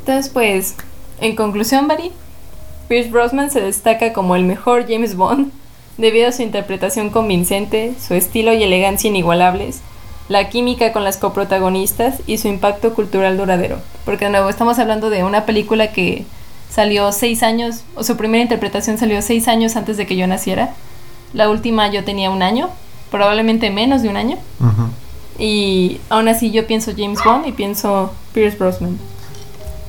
Entonces, 0.00 0.30
pues, 0.32 0.74
en 1.20 1.36
conclusión, 1.36 1.86
Barry, 1.88 2.12
Pierce 2.88 3.10
Brosnan 3.10 3.50
se 3.50 3.60
destaca 3.60 4.12
como 4.12 4.36
el 4.36 4.44
mejor 4.44 4.86
James 4.88 5.16
Bond 5.16 5.50
debido 5.98 6.28
a 6.28 6.32
su 6.32 6.42
interpretación 6.42 7.10
convincente, 7.10 7.94
su 8.00 8.14
estilo 8.14 8.52
y 8.54 8.62
elegancia 8.62 9.08
inigualables, 9.08 9.80
la 10.28 10.48
química 10.48 10.92
con 10.92 11.04
las 11.04 11.16
coprotagonistas 11.18 12.20
y 12.26 12.38
su 12.38 12.48
impacto 12.48 12.94
cultural 12.94 13.36
duradero. 13.36 13.78
Porque 14.04 14.26
de 14.26 14.30
nuevo 14.32 14.48
estamos 14.48 14.78
hablando 14.78 15.10
de 15.10 15.24
una 15.24 15.44
película 15.46 15.92
que 15.92 16.24
salió 16.70 17.12
seis 17.12 17.42
años, 17.42 17.82
o 17.94 18.04
su 18.04 18.16
primera 18.16 18.42
interpretación 18.42 18.98
salió 18.98 19.20
seis 19.22 19.48
años 19.48 19.76
antes 19.76 19.96
de 19.96 20.06
que 20.06 20.16
yo 20.16 20.26
naciera. 20.26 20.74
La 21.32 21.50
última 21.50 21.90
yo 21.90 22.04
tenía 22.04 22.30
un 22.30 22.42
año, 22.42 22.70
probablemente 23.10 23.70
menos 23.70 24.02
de 24.02 24.08
un 24.08 24.16
año. 24.16 24.36
Ujú. 24.60 24.88
Y 25.38 26.00
aún 26.08 26.28
así 26.28 26.50
yo 26.50 26.66
pienso 26.66 26.92
James 26.96 27.18
Bond 27.24 27.46
y 27.46 27.52
pienso 27.52 28.12
Pierce 28.32 28.56
Brosnan. 28.58 28.98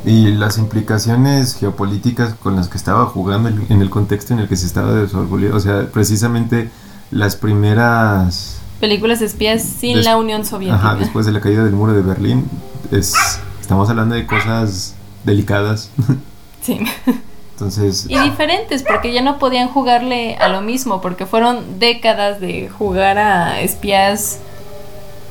Y 0.05 0.31
las 0.31 0.57
implicaciones 0.57 1.55
geopolíticas 1.55 2.33
con 2.35 2.55
las 2.55 2.67
que 2.67 2.77
estaba 2.77 3.05
jugando 3.05 3.49
en 3.49 3.81
el 3.81 3.89
contexto 3.89 4.33
en 4.33 4.39
el 4.39 4.47
que 4.47 4.55
se 4.55 4.65
estaba 4.65 4.93
desarrollando, 4.93 5.55
o 5.55 5.59
sea, 5.59 5.87
precisamente 5.91 6.69
las 7.11 7.35
primeras, 7.35 8.57
Películas 8.79 9.19
de 9.19 9.25
espías 9.25 9.63
sin 9.63 10.03
la 10.03 10.17
Unión 10.17 10.45
Soviética. 10.45 10.77
ajá, 10.77 10.95
después 10.95 11.25
de 11.25 11.31
la 11.31 11.41
caída 11.41 11.63
del 11.63 11.73
muro 11.73 11.93
de 11.93 12.01
Berlín, 12.01 12.45
es, 12.91 13.15
estamos 13.59 13.89
hablando 13.89 14.13
de 14.13 14.27
cosas 14.27 14.93
delicadas, 15.23 15.89
Sí. 16.67 16.79
entonces, 17.53 18.05
Y 18.09 18.19
diferentes, 18.19 18.83
porque 18.83 19.13
ya 19.13 19.21
no 19.21 19.39
podían 19.39 19.69
jugarle 19.69 20.35
a 20.35 20.49
lo 20.49 20.61
mismo, 20.61 20.99
porque 20.99 21.25
fueron 21.25 21.79
décadas 21.79 22.41
de 22.41 22.67
jugar 22.67 23.17
a 23.17 23.61
espías 23.61 24.39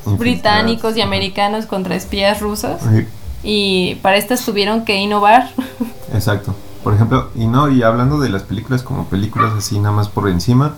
británicos 0.05 0.97
y 0.97 1.01
americanos 1.01 1.67
contra 1.67 1.95
espías 1.95 2.41
rusos. 2.41 2.81
Sí, 2.81 3.05
Y 3.43 3.95
para 4.01 4.17
estas 4.17 4.43
tuvieron 4.43 4.83
que 4.83 4.95
innovar. 4.95 5.51
Exacto. 6.13 6.55
Por 6.83 6.95
ejemplo, 6.95 7.29
y 7.35 7.45
no, 7.45 7.69
y 7.69 7.83
hablando 7.83 8.19
de 8.19 8.29
las 8.29 8.43
películas 8.43 8.81
como 8.81 9.05
películas 9.05 9.53
así 9.55 9.77
nada 9.77 9.93
más 9.93 10.09
por 10.09 10.27
encima, 10.27 10.73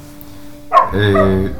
eh, 0.93 1.53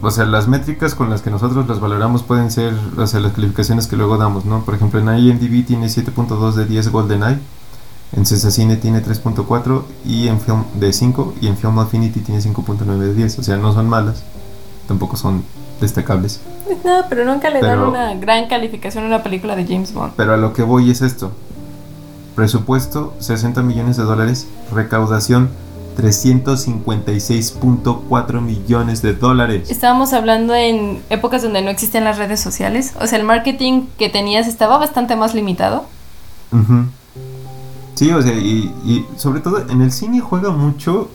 o 0.00 0.10
sea, 0.10 0.26
las 0.26 0.46
métricas 0.46 0.94
con 0.94 1.10
las 1.10 1.22
que 1.22 1.30
nosotros 1.30 1.66
las 1.66 1.80
valoramos 1.80 2.22
pueden 2.22 2.50
ser, 2.50 2.74
o 2.96 3.06
sea, 3.06 3.18
las 3.20 3.32
calificaciones 3.32 3.86
que 3.88 3.96
luego 3.96 4.16
damos, 4.16 4.44
¿no? 4.44 4.64
Por 4.64 4.74
ejemplo, 4.74 5.00
en 5.00 5.08
IMDb 5.08 5.64
tiene 5.64 5.86
7.2 5.86 6.52
de 6.52 6.66
10 6.66 6.90
GoldenEye, 6.92 7.38
en 8.14 8.26
Cine 8.26 8.76
tiene 8.76 9.02
3.4 9.02 9.82
y 10.04 10.28
en 10.28 10.40
Film 10.40 10.64
de 10.74 10.92
5 10.92 11.34
y 11.40 11.46
en 11.46 11.56
Film 11.56 11.78
Affinity 11.78 12.20
tiene 12.20 12.40
5.9 12.40 12.98
de 12.98 13.14
10, 13.14 13.38
o 13.38 13.42
sea, 13.42 13.56
no 13.56 13.72
son 13.72 13.88
malas, 13.88 14.22
tampoco 14.86 15.16
son 15.16 15.44
destacables. 15.80 16.40
No, 16.84 17.04
pero 17.08 17.24
nunca 17.24 17.50
le 17.50 17.60
dan 17.60 17.80
una 17.80 18.14
gran 18.14 18.48
calificación 18.48 19.04
a 19.04 19.06
una 19.06 19.22
película 19.22 19.56
de 19.56 19.66
James 19.66 19.92
Bond. 19.92 20.12
Pero 20.16 20.34
a 20.34 20.36
lo 20.36 20.52
que 20.52 20.62
voy 20.62 20.90
es 20.90 21.02
esto. 21.02 21.32
Presupuesto 22.34 23.14
60 23.18 23.62
millones 23.62 23.96
de 23.96 24.04
dólares, 24.04 24.46
recaudación 24.72 25.50
356.4 25.96 28.40
millones 28.40 29.02
de 29.02 29.14
dólares. 29.14 29.70
Estábamos 29.70 30.12
hablando 30.12 30.54
en 30.54 31.02
épocas 31.10 31.42
donde 31.42 31.62
no 31.62 31.70
existían 31.70 32.04
las 32.04 32.18
redes 32.18 32.40
sociales. 32.40 32.94
O 33.00 33.06
sea, 33.06 33.18
el 33.18 33.24
marketing 33.24 33.86
que 33.98 34.08
tenías 34.08 34.46
estaba 34.46 34.78
bastante 34.78 35.16
más 35.16 35.34
limitado. 35.34 35.84
Sí, 37.94 38.10
o 38.10 38.20
sea, 38.22 38.32
y, 38.32 38.72
y 38.84 39.06
sobre 39.16 39.40
todo 39.40 39.58
en 39.68 39.80
el 39.82 39.92
cine 39.92 40.20
juega 40.20 40.50
mucho 40.50 41.10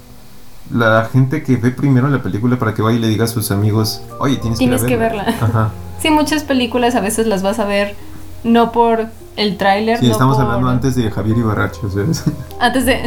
la 0.71 1.07
gente 1.11 1.43
que 1.43 1.55
ve 1.57 1.71
primero 1.71 2.07
la 2.09 2.21
película 2.21 2.57
para 2.59 2.73
que 2.73 2.81
vaya 2.81 2.97
y 2.97 2.99
le 3.01 3.07
diga 3.07 3.23
a 3.25 3.27
sus 3.27 3.51
amigos, 3.51 4.01
oye, 4.19 4.35
tienes, 4.37 4.59
Tienes 4.59 4.81
que, 4.81 4.87
que 4.87 4.93
ir 4.93 4.99
a 4.99 5.01
verla. 5.03 5.23
Ajá. 5.41 5.71
Sí, 6.01 6.11
muchas 6.11 6.43
películas 6.43 6.93
a 6.93 7.01
veces 7.01 7.25
las 7.25 7.41
vas 7.41 7.57
a 7.57 7.65
ver 7.65 7.95
no 8.43 8.71
por 8.71 9.07
el 9.35 9.57
tráiler, 9.57 9.97
Sí, 9.99 10.05
no 10.05 10.11
estamos 10.11 10.35
por- 10.37 10.45
hablando 10.45 10.69
antes 10.69 10.93
de 10.95 11.09
Javier 11.09 11.37
Ibarrache, 11.39 11.79
o 11.83 11.89
sea, 11.89 12.03
antes 12.59 12.85
de 12.85 13.01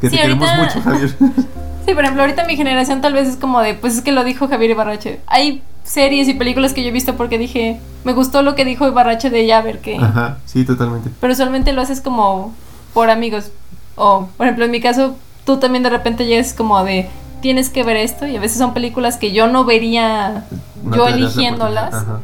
que 0.00 0.08
te 0.08 0.10
Sí, 0.10 0.16
queremos 0.16 0.48
ahorita- 0.48 0.76
mucho, 0.76 0.80
Javier. 0.82 1.14
Sí, 1.86 1.92
por 1.94 2.04
ejemplo, 2.04 2.22
ahorita 2.22 2.44
mi 2.46 2.56
generación 2.56 3.00
tal 3.02 3.12
vez 3.12 3.28
es 3.28 3.36
como 3.36 3.60
de, 3.60 3.74
pues 3.74 3.96
es 3.96 4.02
que 4.02 4.12
lo 4.12 4.22
dijo 4.24 4.46
Javier 4.48 4.70
Ibarrache. 4.70 5.20
Hay 5.26 5.62
series 5.84 6.28
y 6.28 6.34
películas 6.34 6.72
que 6.74 6.82
yo 6.82 6.88
he 6.88 6.92
visto 6.92 7.16
porque 7.16 7.38
dije, 7.38 7.80
me 8.04 8.12
gustó 8.12 8.40
lo 8.42 8.54
que 8.54 8.64
dijo 8.64 8.86
Ibarrache 8.86 9.28
de 9.30 9.46
ya 9.46 9.60
ver 9.62 9.80
qué. 9.80 9.96
Ajá, 9.96 10.38
sí, 10.46 10.64
totalmente. 10.64 11.10
Pero 11.20 11.32
usualmente 11.32 11.72
lo 11.72 11.82
haces 11.82 12.00
como 12.00 12.54
por 12.94 13.10
amigos. 13.10 13.50
O, 13.96 14.28
por 14.36 14.46
ejemplo, 14.46 14.64
en 14.64 14.70
mi 14.70 14.80
caso, 14.80 15.16
tú 15.44 15.58
también 15.58 15.82
de 15.82 15.90
repente 15.90 16.26
llegas 16.26 16.54
como 16.54 16.82
de, 16.84 17.08
tienes 17.40 17.70
que 17.70 17.84
ver 17.84 17.96
esto. 17.96 18.26
Y 18.26 18.36
a 18.36 18.40
veces 18.40 18.58
son 18.58 18.74
películas 18.74 19.16
que 19.16 19.32
yo 19.32 19.48
no 19.48 19.64
vería 19.64 20.44
No 20.82 20.96
yo 20.96 21.08
eligiéndolas. 21.08 21.94
ajá. 21.94 22.20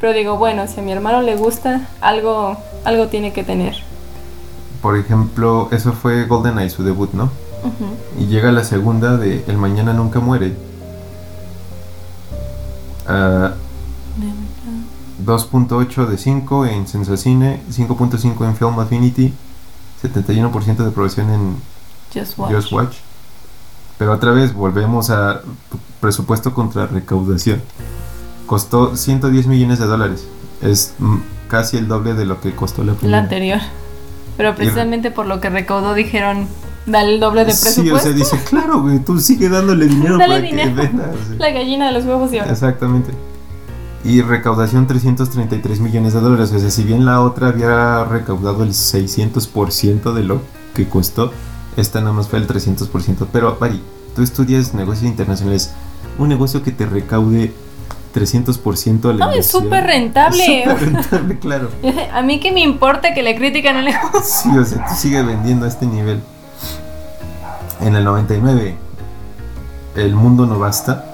Pero 0.00 0.12
digo, 0.12 0.36
bueno, 0.36 0.66
si 0.68 0.80
a 0.80 0.82
mi 0.82 0.92
hermano 0.92 1.22
le 1.22 1.34
gusta, 1.34 1.88
algo, 2.00 2.56
algo 2.84 3.08
tiene 3.08 3.32
que 3.32 3.42
tener. 3.42 3.76
Por 4.80 4.96
ejemplo, 4.96 5.68
eso 5.72 5.92
fue 5.92 6.24
GoldenEye, 6.26 6.70
su 6.70 6.84
debut, 6.84 7.12
¿no? 7.12 7.30
Y 8.16 8.26
llega 8.26 8.52
la 8.52 8.62
segunda 8.62 9.16
de 9.16 9.44
El 9.48 9.56
Mañana 9.58 9.92
Nunca 9.92 10.20
Muere. 10.20 10.54
Ah, 13.08 13.54
2.8 15.24 16.06
de 16.06 16.16
5 16.16 16.66
en 16.66 16.86
Sensacine, 16.86 17.60
5.5 17.70 18.44
en 18.46 18.56
Film 18.56 18.78
Affinity, 18.78 19.34
71% 20.02 20.76
de 20.76 20.88
aprobación 20.88 21.30
en 21.30 21.56
Just 22.14 22.38
watch. 22.38 22.52
Just 22.52 22.72
Watch. 22.72 22.96
Pero 23.98 24.12
otra 24.12 24.30
vez 24.30 24.54
volvemos 24.54 25.10
a 25.10 25.40
presupuesto 26.00 26.54
contra 26.54 26.86
recaudación. 26.86 27.60
Costó 28.46 28.96
110 28.96 29.46
millones 29.46 29.78
de 29.78 29.86
dólares. 29.86 30.26
Es 30.62 30.94
casi 31.48 31.76
el 31.76 31.88
doble 31.88 32.14
de 32.14 32.24
lo 32.24 32.40
que 32.40 32.54
costó 32.54 32.84
la 32.84 32.92
La 32.92 32.98
primera. 32.98 33.18
anterior. 33.18 33.60
Pero 34.36 34.54
precisamente 34.54 35.10
por 35.10 35.26
lo 35.26 35.40
que 35.40 35.50
recaudó 35.50 35.94
dijeron, 35.94 36.46
dale 36.86 37.14
el 37.14 37.20
doble 37.20 37.40
de 37.40 37.46
presupuesto. 37.52 37.82
Sí, 37.82 37.90
o 37.90 37.98
sea, 37.98 38.12
dice, 38.12 38.38
claro, 38.48 38.80
güey, 38.82 39.00
tú 39.00 39.18
sigue 39.18 39.48
dándole 39.48 39.86
dinero 39.88 40.16
Dale 40.16 40.34
para 40.36 40.46
dinero. 40.46 40.68
que 40.74 40.80
vendas. 40.80 41.08
La 41.38 41.50
gallina 41.50 41.88
de 41.88 41.92
los 41.92 42.04
huevos 42.04 42.30
de 42.30 42.40
oro. 42.42 42.50
Exactamente. 42.50 43.12
Y 44.04 44.22
recaudación 44.22 44.86
333 44.86 45.80
millones 45.80 46.14
de 46.14 46.20
dólares. 46.20 46.52
O 46.52 46.58
sea, 46.58 46.70
si 46.70 46.84
bien 46.84 47.04
la 47.04 47.20
otra 47.20 47.48
había 47.48 48.04
recaudado 48.04 48.62
el 48.62 48.70
600% 48.70 50.12
de 50.12 50.22
lo 50.22 50.40
que 50.74 50.88
costó, 50.88 51.32
esta 51.76 52.00
nada 52.00 52.12
más 52.12 52.28
fue 52.28 52.38
el 52.38 52.46
300%. 52.46 53.26
Pero, 53.32 53.56
Bari, 53.58 53.82
tú 54.14 54.22
estudias 54.22 54.74
negocios 54.74 55.10
internacionales. 55.10 55.72
Un 56.18 56.28
negocio 56.28 56.62
que 56.62 56.70
te 56.70 56.86
recaude 56.86 57.52
300% 58.14 59.10
a 59.10 59.12
la 59.12 59.26
No, 59.26 59.32
es 59.32 59.46
súper 59.46 59.84
rentable. 59.84 60.62
Es 60.62 60.70
súper 60.70 60.92
rentable, 60.92 61.38
claro. 61.38 61.70
A 62.12 62.22
mí 62.22 62.40
que 62.40 62.52
me 62.52 62.60
importa 62.60 63.14
que 63.14 63.22
le 63.22 63.36
critican 63.36 63.76
el 63.76 63.86
negocio. 63.86 64.20
Sí, 64.22 64.56
o 64.56 64.64
sea, 64.64 64.86
tú 64.86 64.94
sigue 64.96 65.22
vendiendo 65.22 65.66
a 65.66 65.68
este 65.68 65.86
nivel. 65.86 66.20
En 67.80 67.94
el 67.94 68.04
99, 68.04 68.76
El 69.94 70.14
Mundo 70.14 70.46
No 70.46 70.58
Basta. 70.58 71.07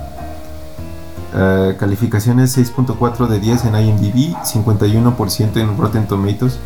Eh, 1.37 1.77
calificaciones 1.81 2.57
6.4 2.57 3.27
de 3.27 3.41
10 3.41 3.65
en 3.65 3.75
IMDb, 3.77 4.37
51% 4.45 5.57
en 5.57 5.77
Rotten 5.77 6.07
Tomatoes 6.07 6.59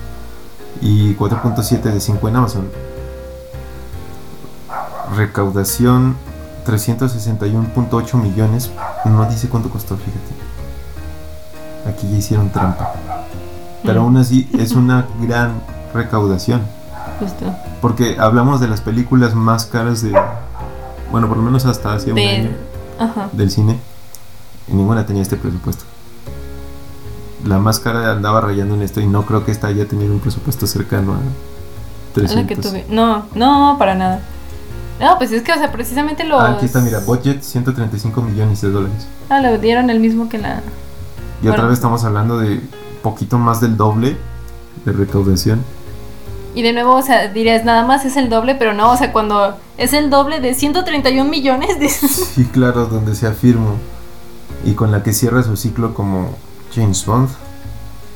y 0.83 1.15
4.7 1.15 1.81
de 1.93 2.01
5 2.01 2.29
en 2.29 2.37
Amazon. 2.37 2.69
Recaudación 5.17 6.17
361.8 6.67 8.15
millones. 8.21 8.71
No 9.07 9.25
dice 9.25 9.49
cuánto 9.49 9.71
costó, 9.71 9.97
fíjate. 9.97 10.35
Aquí 11.89 12.11
ya 12.11 12.19
hicieron 12.19 12.51
trampa. 12.51 12.93
Pero 13.83 14.01
Mm. 14.03 14.05
aún 14.05 14.17
así 14.19 14.51
es 14.59 14.73
una 14.73 15.07
gran 15.23 15.53
recaudación. 15.95 16.61
Justo. 17.21 17.47
Porque 17.81 18.17
hablamos 18.21 18.61
de 18.61 18.69
las 18.69 18.81
películas 18.83 19.35
más 19.35 19.65
caras 19.65 20.03
de. 20.03 20.13
Bueno, 21.11 21.27
por 21.29 21.39
lo 21.39 21.43
menos 21.43 21.65
hasta 21.65 21.95
hace 21.95 22.13
un 22.13 22.19
año 22.19 22.51
Ajá. 22.99 23.29
del 23.33 23.51
cine. 23.51 23.79
Y 24.71 24.75
ninguna 24.75 25.07
tenía 25.07 25.23
este 25.23 25.37
presupuesto. 25.37 25.85
La 27.47 27.59
más 27.59 27.79
cara 27.79 28.13
andaba 28.13 28.41
rayando 28.41 28.75
en 28.75 28.83
esto 28.83 29.01
y 29.01 29.07
no 29.07 29.25
creo 29.25 29.45
que 29.45 29.53
esta 29.53 29.69
haya 29.69 29.87
tenido 29.87 30.13
un 30.13 30.21
presupuesto 30.21 30.67
cercano 30.67 31.13
a 31.15 31.17
A 31.17 31.21
la 31.21 32.45
300. 32.45 32.47
que 32.47 32.57
tuve. 32.57 32.87
No, 32.91 33.27
no, 33.35 33.77
para 33.79 33.95
nada. 33.95 34.21
No, 35.01 35.17
pues 35.19 35.31
es 35.31 35.43
que, 35.43 35.53
o 35.53 35.57
sea, 35.57 35.71
precisamente 35.71 36.25
los. 36.25 36.41
Ah, 36.43 36.55
aquí 36.57 36.67
está, 36.67 36.81
mira, 36.81 36.99
budget 36.99 37.43
135 37.43 38.21
millones 38.23 38.61
de 38.61 38.71
dólares. 38.71 39.07
Ah, 39.29 39.41
le 39.41 39.57
dieron 39.59 39.91
el 39.91 40.01
mismo 40.01 40.29
que 40.29 40.39
la. 40.39 40.61
Y 41.43 41.49
otra 41.49 41.65
vez 41.65 41.75
estamos 41.75 42.03
hablando 42.05 42.39
de 42.39 42.61
poquito 43.03 43.39
más 43.39 43.61
del 43.61 43.77
doble 43.77 44.17
de 44.85 44.93
recaudación. 44.93 45.63
Y 46.57 46.63
de 46.63 46.73
nuevo, 46.73 46.97
o 46.97 47.03
sea, 47.03 47.29
dirías, 47.29 47.65
nada 47.65 47.87
más 47.87 48.05
es 48.05 48.17
el 48.17 48.29
doble, 48.29 48.57
pero 48.57 48.75
no, 48.75 48.91
o 48.91 48.97
sea, 48.97 49.13
cuando 49.13 49.57
es 49.77 49.93
el 49.93 50.11
doble 50.11 50.41
de 50.41 50.55
131 50.55 51.31
millones, 51.31 51.79
dices. 51.81 52.11
Sí, 52.35 52.45
claro, 52.47 52.87
donde 52.87 53.15
se 53.15 53.29
afirmó. 53.29 53.75
Y 54.69 54.75
con 54.75 54.93
la 54.93 55.03
que 55.03 55.15
cierra 55.15 55.43
su 55.43 55.57
ciclo 55.57 55.95
como 55.95 56.37
James 56.75 57.07
Bond. 57.07 57.31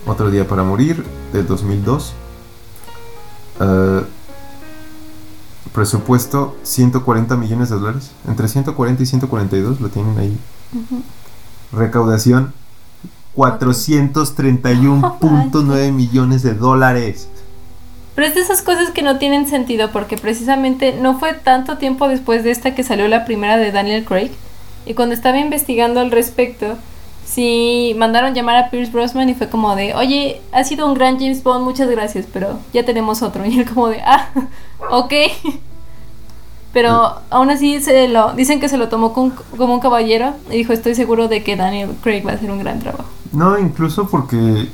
Otro 0.07 0.31
día 0.31 0.47
para 0.47 0.62
morir, 0.62 1.03
del 1.33 1.47
2002. 1.47 2.12
Eh, 3.59 4.03
presupuesto 5.73 6.55
140 6.62 7.38
millones 7.38 7.71
de 7.71 7.77
dólares. 7.77 8.11
Entre 8.29 8.49
140 8.49 9.03
y 9.03 9.07
142 9.07 9.81
lo 9.81 9.88
tienen 9.88 10.19
ahí. 10.19 10.37
Recaudación 11.73 12.53
431.9 13.35 15.93
millones 15.93 16.43
de 16.43 16.53
dólares. 16.53 17.29
Pero 18.15 18.27
es 18.27 18.35
de 18.35 18.43
esas 18.43 18.61
cosas 18.61 18.91
que 18.91 19.01
no 19.01 19.17
tienen 19.17 19.47
sentido 19.47 19.91
porque 19.91 20.19
precisamente 20.19 20.99
no 21.01 21.19
fue 21.19 21.33
tanto 21.33 21.79
tiempo 21.79 22.09
después 22.09 22.45
de 22.45 22.51
esta 22.51 22.75
que 22.75 22.83
salió 22.83 23.09
la 23.09 23.25
primera 23.25 23.57
de 23.57 23.73
Daniel 23.73 24.05
Craig. 24.05 24.33
Y 24.87 24.95
cuando 24.95 25.14
estaba 25.14 25.38
investigando 25.38 26.01
al 26.01 26.11
respecto, 26.11 26.77
sí 27.25 27.95
mandaron 27.99 28.35
llamar 28.35 28.57
a 28.57 28.71
Pierce 28.71 28.90
Brosnan 28.92 29.29
y 29.29 29.35
fue 29.35 29.49
como 29.49 29.75
de, 29.77 29.95
oye, 29.95 30.40
ha 30.53 30.64
sido 30.64 30.87
un 30.87 30.95
gran 30.95 31.18
James 31.18 31.42
Bond, 31.42 31.64
muchas 31.64 31.88
gracias, 31.90 32.27
pero 32.33 32.59
ya 32.73 32.85
tenemos 32.85 33.23
otro. 33.23 33.45
Y 33.47 33.59
él 33.61 33.68
como 33.68 33.88
de, 33.88 34.01
ah, 34.03 34.29
ok. 34.90 35.12
Pero 36.73 37.16
aún 37.29 37.51
así 37.51 37.81
se 37.83 38.09
lo, 38.09 38.33
dicen 38.33 38.59
que 38.59 38.68
se 38.68 38.79
lo 38.79 38.88
tomó 38.88 39.12
con- 39.12 39.35
como 39.59 39.75
un 39.75 39.81
caballero 39.81 40.35
y 40.51 40.57
dijo, 40.57 40.73
estoy 40.73 40.95
seguro 40.95 41.29
de 41.29 41.45
que 41.45 41.55
Daniel 41.55 41.90
Craig 42.03 42.27
va 42.27 42.33
a 42.33 42.35
hacer 42.35 42.51
un 42.51 42.59
gran 42.61 42.79
trabajo. 42.81 43.05
No, 43.31 43.59
incluso 43.59 44.09
porque 44.09 44.68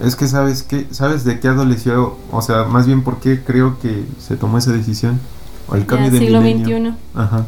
es 0.00 0.16
que 0.16 0.26
sabes 0.26 0.62
que 0.62 0.86
sabes 0.92 1.24
de 1.24 1.38
qué 1.40 1.48
adoleció, 1.48 2.16
o 2.32 2.42
sea, 2.42 2.64
más 2.64 2.86
bien 2.86 3.04
por 3.04 3.20
qué 3.20 3.42
creo 3.44 3.78
que 3.80 4.04
se 4.18 4.36
tomó 4.36 4.58
esa 4.58 4.72
decisión 4.72 5.20
o 5.68 5.74
el 5.76 5.84
cambio 5.86 6.06
Ya, 6.08 6.12
de 6.14 6.18
siglo 6.18 6.40
milenio. 6.40 6.78
XXI. 6.90 6.94
Ajá. 7.14 7.44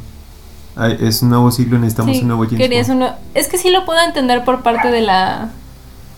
Ay, 0.76 0.96
es 1.00 1.22
un 1.22 1.30
nuevo 1.30 1.50
siglo, 1.50 1.78
necesitamos 1.78 2.16
Sí, 2.16 2.22
un 2.22 2.28
nuevo 2.28 2.44
James 2.50 2.88
Bond. 2.88 3.00
uno- 3.02 3.12
Es 3.34 3.48
que 3.48 3.58
sí 3.58 3.70
lo 3.70 3.84
puedo 3.84 4.00
entender 4.00 4.44
por 4.44 4.62
parte 4.62 4.88
de 4.90 5.00
la 5.02 5.50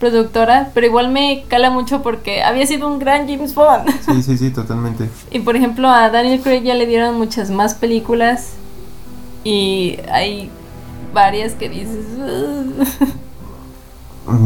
productora, 0.01 0.71
pero 0.75 0.87
igual 0.87 1.11
me 1.11 1.45
cala 1.49 1.71
mucho 1.71 2.03
porque 2.03 2.43
había 2.43 2.67
sido 2.67 2.87
un 2.89 2.99
gran 2.99 3.27
James 3.29 3.55
Bond. 3.55 3.89
Sí, 4.05 4.23
sí, 4.23 4.37
sí, 4.39 4.51
totalmente. 4.51 5.09
Y 5.31 5.41
por 5.41 5.57
ejemplo 5.57 5.89
a 5.89 6.09
Daniel 6.11 6.41
Craig 6.41 6.63
ya 6.63 6.75
le 6.75 6.87
dieron 6.87 7.17
muchas 7.19 7.51
más 7.51 7.75
películas 7.75 8.51
y 9.45 9.99
hay 10.11 10.51
varias 11.15 11.53
que 11.55 11.69
dices... 11.69 12.05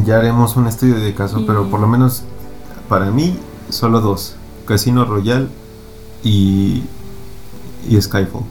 Ya 0.04 0.18
haremos 0.18 0.56
un 0.56 0.66
estudio 0.66 0.96
de 1.00 1.14
caso, 1.14 1.40
Y- 1.40 1.44
pero 1.44 1.68
por 1.70 1.80
lo 1.80 1.86
menos 1.88 2.22
para 2.88 3.06
mí 3.10 3.36
solo 3.70 4.00
dos, 4.00 4.36
Casino 4.66 5.04
Royale 5.04 5.48
y 6.22 6.82
y 7.88 8.00
Skyfall. 8.00 8.42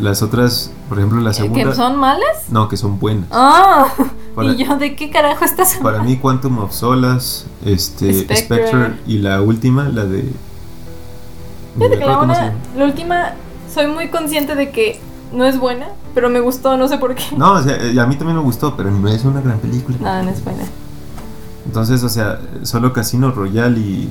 Las 0.00 0.22
otras, 0.22 0.70
por 0.88 0.98
ejemplo, 0.98 1.20
la 1.20 1.32
segunda. 1.32 1.70
¿Que 1.70 1.74
son 1.74 1.96
malas? 1.96 2.44
No, 2.50 2.68
que 2.68 2.76
son 2.76 2.98
buenas. 2.98 3.26
Ah, 3.30 3.86
Para- 4.34 4.52
¿y 4.52 4.64
yo 4.64 4.76
de 4.76 4.96
qué 4.96 5.10
carajo 5.10 5.44
estás 5.44 5.76
hablando? 5.76 5.90
Para 5.98 6.02
mí, 6.02 6.16
Quantum 6.16 6.58
of 6.58 6.72
Solace, 6.72 7.46
este, 7.64 8.12
Spectre. 8.12 8.36
Spectre. 8.36 8.94
y 9.06 9.18
la 9.18 9.42
última, 9.42 9.84
la 9.88 10.04
de. 10.04 10.24
Fíjate 11.76 11.98
que 11.98 12.04
una- 12.04 12.52
la 12.76 12.84
última, 12.84 13.32
soy 13.72 13.86
muy 13.86 14.08
consciente 14.08 14.54
de 14.54 14.70
que 14.70 15.00
no 15.32 15.44
es 15.44 15.58
buena, 15.58 15.88
pero 16.14 16.28
me 16.28 16.40
gustó, 16.40 16.76
no 16.76 16.88
sé 16.88 16.98
por 16.98 17.14
qué. 17.14 17.24
No, 17.36 17.52
o 17.54 17.62
sea, 17.62 17.76
eh, 17.76 17.98
a 18.00 18.06
mí 18.06 18.16
también 18.16 18.36
me 18.36 18.42
gustó, 18.42 18.76
pero 18.76 18.90
no 18.90 19.08
es 19.08 19.24
una 19.24 19.40
gran 19.40 19.58
película. 19.60 19.96
No, 20.00 20.22
no 20.24 20.30
es 20.30 20.42
buena. 20.44 20.64
Entonces, 21.66 22.02
o 22.02 22.08
sea, 22.08 22.40
solo 22.62 22.92
Casino 22.92 23.30
Royale 23.30 23.78
y, 23.78 24.10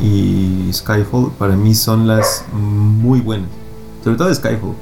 y 0.00 0.70
Skyfall 0.72 1.32
para 1.38 1.54
mí 1.56 1.74
son 1.74 2.06
las 2.06 2.44
muy 2.52 3.20
buenas. 3.20 3.48
Sobre 4.04 4.16
todo 4.16 4.34
Skyfall. 4.34 4.74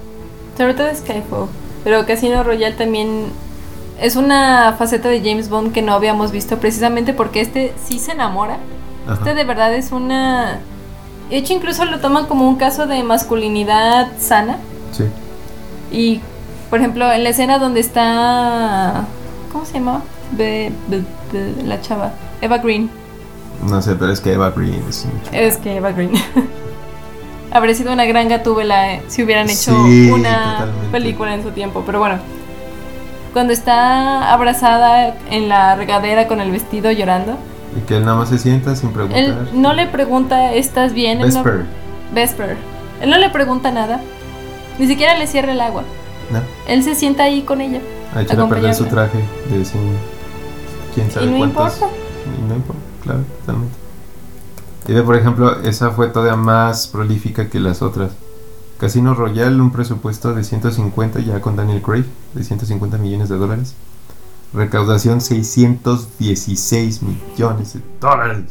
Sobre 0.57 0.75
todo 0.75 0.87
Skyfall. 0.95 1.49
Pero 1.85 2.07
Casino 2.07 2.43
Royale 2.43 2.75
también 2.75 3.27
es 4.01 4.17
una 4.17 4.75
faceta 4.79 5.09
de 5.09 5.21
James 5.21 5.49
Bond 5.49 5.73
que 5.73 5.83
no 5.83 5.93
habíamos 5.93 6.31
visto 6.33 6.59
precisamente 6.59 7.13
porque 7.13 7.41
este 7.41 7.73
sí 7.89 7.99
se 7.99 8.13
enamora. 8.13 8.59
Ajá. 9.07 9.15
Este 9.15 9.35
de 9.35 9.45
verdad 9.45 9.75
es 9.75 9.93
una... 9.93 10.61
De 11.31 11.37
hecho, 11.37 11.53
incluso 11.53 11.85
lo 11.85 12.01
toman 12.01 12.27
como 12.27 12.49
un 12.49 12.57
caso 12.57 12.87
de 12.87 13.03
masculinidad 13.03 14.09
sana. 14.19 14.59
Sí. 14.93 15.05
Y, 15.91 16.21
por 16.71 16.79
ejemplo, 16.79 17.11
en 17.13 17.23
la 17.25 17.31
escena 17.31 17.59
donde 17.59 17.81
está... 17.81 19.05
¿Cómo 19.53 19.65
se 19.65 19.75
llamaba? 19.75 20.03
Be- 20.33 20.73
be- 20.89 21.03
be- 21.33 21.63
la 21.65 21.81
chava. 21.81 22.13
Eva 22.41 22.59
Green. 22.59 22.91
No 23.69 23.81
sé, 23.83 23.95
pero 23.97 24.13
es 24.13 24.21
que 24.21 24.33
Eva 24.35 24.51
Green 24.51 24.83
es 24.89 25.05
mucho. 25.07 25.31
Es 25.33 25.57
que 25.57 25.77
Eva 25.77 25.91
Green. 25.93 26.13
Habría 27.51 27.75
sido 27.75 27.93
una 27.93 28.05
gran 28.05 28.29
gatúbela 28.29 28.95
eh, 28.95 29.03
si 29.09 29.23
hubieran 29.23 29.49
hecho 29.49 29.73
Sí, 29.87 30.11
una 30.11 30.59
totalmente. 30.59 30.89
película 30.93 31.35
en 31.35 31.43
su 31.43 31.51
tiempo. 31.51 31.83
Pero 31.87 31.99
bueno, 31.99 32.19
cuando 33.33 33.53
está 33.53 34.33
abrazada 34.33 35.15
en 35.31 35.49
la 35.49 35.75
regadera 35.77 36.27
con 36.29 36.41
el 36.41 36.51
vestido 36.51 36.91
llorando, 36.91 37.37
Y 37.77 37.81
que 37.87 37.97
él 37.97 38.05
nada 38.05 38.17
más 38.19 38.29
se 38.31 38.39
sienta 38.39 38.75
sin 38.77 38.91
preguntar. 38.93 39.19
él 39.19 39.35
no 39.53 39.73
le 39.73 39.87
pregunta, 39.87 40.53
¿estás 40.55 40.93
bien? 40.93 41.21
Él 41.21 41.29
no- 41.33 41.43
Vesper. 41.43 41.65
Vesper. 42.15 42.57
Él 43.01 43.11
no 43.11 43.19
le 43.19 43.31
pregunta 43.31 43.71
nada. 43.71 44.01
Ni 44.79 44.87
siquiera 44.87 45.17
le 45.17 45.27
cierra 45.27 45.53
el 45.53 45.61
agua. 45.61 45.83
¿no? 46.31 46.41
Él 46.67 46.83
se 46.83 46.95
sienta 46.95 47.25
ahí 47.25 47.43
con 47.43 47.61
ella. 47.61 47.81
A 48.15 48.23
echar 48.23 48.41
a 48.41 48.49
perder 48.49 48.75
su 48.75 48.85
traje 48.87 49.19
de 49.51 49.65
sin, 49.65 49.81
quién 50.95 51.11
sabe 51.11 51.27
Y 51.27 51.31
no 51.31 51.39
cuántos. 51.39 51.75
importa. 51.75 51.95
Y 52.27 52.49
no 52.49 52.55
importa, 52.57 52.83
claro, 53.03 53.21
totalmente. 53.41 53.75
Y 54.89 54.95
ve, 54.95 55.03
por 55.03 55.17
ejemplo, 55.17 55.61
esa 55.61 55.91
fue 55.91 56.09
todavía 56.09 56.37
más 56.37 56.89
prolífica 56.89 57.51
que 57.51 57.61
las 57.61 57.83
otras. 57.83 58.13
Casino 58.79 59.15
Royale, 59.15 59.61
un 59.61 59.71
presupuesto 59.71 60.35
de 60.35 60.43
150 60.45 61.21
ya 61.21 61.43
con 61.43 61.57
Daniel 61.57 61.83
Craig, 61.83 62.07
de 62.33 62.43
150 62.43 62.97
millones 62.97 63.29
de 63.29 63.37
dólares. 63.37 63.75
Recaudación 64.55 65.21
616 65.21 67.03
millones 67.03 67.75
de 67.75 67.81
dólares. 68.01 68.47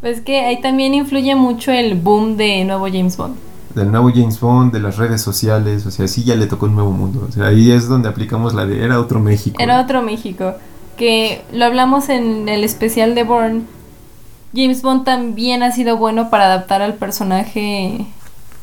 Pues 0.00 0.20
que 0.20 0.42
ahí 0.44 0.60
también 0.60 0.94
influye 0.94 1.34
mucho 1.34 1.72
el 1.72 1.96
boom 1.98 2.36
de 2.36 2.64
nuevo 2.64 2.86
James 2.86 3.16
Bond. 3.16 3.34
Del 3.74 3.90
nuevo 3.90 4.10
James 4.14 4.38
Bond, 4.38 4.72
de 4.72 4.78
las 4.78 4.96
redes 4.96 5.20
sociales, 5.20 5.86
o 5.86 5.90
sea, 5.90 6.06
sí 6.06 6.22
ya 6.22 6.36
le 6.36 6.46
tocó 6.46 6.66
un 6.66 6.76
nuevo 6.76 6.92
mundo. 6.92 7.26
O 7.28 7.32
sea, 7.32 7.46
ahí 7.48 7.72
es 7.72 7.88
donde 7.88 8.08
aplicamos 8.08 8.54
la 8.54 8.64
de 8.64 8.84
era 8.84 9.00
otro 9.00 9.18
México. 9.18 9.56
Era 9.60 9.80
otro 9.80 10.02
México. 10.02 10.54
Que 10.96 11.42
lo 11.52 11.64
hablamos 11.64 12.08
en 12.10 12.48
el 12.48 12.62
especial 12.62 13.16
de 13.16 13.24
Bourne. 13.24 13.62
James 14.54 14.82
Bond 14.82 15.04
también 15.04 15.62
ha 15.62 15.72
sido 15.72 15.96
bueno 15.96 16.30
para 16.30 16.46
adaptar 16.46 16.82
al 16.82 16.94
personaje 16.94 18.06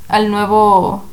al 0.09 0.29
nuevo 0.31 1.03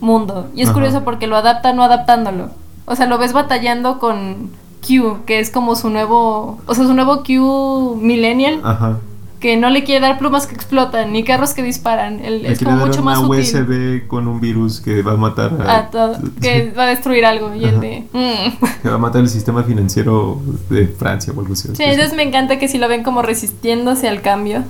mundo. 0.00 0.48
Y 0.54 0.62
es 0.62 0.68
Ajá. 0.68 0.74
curioso 0.74 1.04
porque 1.04 1.26
lo 1.26 1.36
adapta 1.36 1.72
no 1.72 1.82
adaptándolo. 1.82 2.50
O 2.84 2.96
sea, 2.96 3.06
lo 3.06 3.18
ves 3.18 3.32
batallando 3.32 3.98
con 3.98 4.50
Q, 4.86 5.20
que 5.26 5.38
es 5.38 5.50
como 5.50 5.76
su 5.76 5.88
nuevo. 5.90 6.58
O 6.66 6.74
sea, 6.74 6.84
su 6.84 6.94
nuevo 6.94 7.22
Q 7.22 7.96
Millennial. 8.00 8.60
Ajá. 8.64 8.98
Que 9.42 9.56
no 9.56 9.68
le 9.70 9.82
quiere 9.82 10.00
dar 10.00 10.18
plumas 10.18 10.46
que 10.46 10.54
explotan, 10.54 11.12
ni 11.12 11.24
carros 11.24 11.52
que 11.52 11.62
disparan. 11.64 12.18
Le 12.22 12.52
es 12.52 12.62
como 12.62 12.76
mucho 12.76 13.02
una 13.02 13.10
más 13.16 13.18
útil. 13.18 13.40
USB 13.40 14.06
con 14.06 14.28
un 14.28 14.40
virus 14.40 14.80
que 14.80 15.02
va 15.02 15.12
a 15.12 15.16
matar 15.16 15.50
a, 15.66 15.76
a 15.78 15.90
todo, 15.90 16.16
que 16.40 16.70
va 16.70 16.84
a 16.84 16.86
destruir 16.86 17.26
algo. 17.26 17.52
Y 17.54 17.64
el 17.64 17.80
de. 17.80 18.04
mm. 18.12 18.64
que 18.82 18.88
va 18.88 18.94
a 18.94 18.98
matar 18.98 19.20
el 19.20 19.28
sistema 19.28 19.64
financiero 19.64 20.40
de 20.70 20.86
Francia 20.86 21.32
o 21.36 21.40
algo 21.40 21.54
así. 21.54 21.68
Sí, 21.74 21.82
entonces 21.82 22.14
me 22.16 22.22
encanta 22.22 22.58
que 22.60 22.68
sí 22.68 22.78
lo 22.78 22.86
ven 22.88 23.02
como 23.02 23.20
resistiéndose 23.20 24.08
al 24.08 24.22
cambio, 24.22 24.62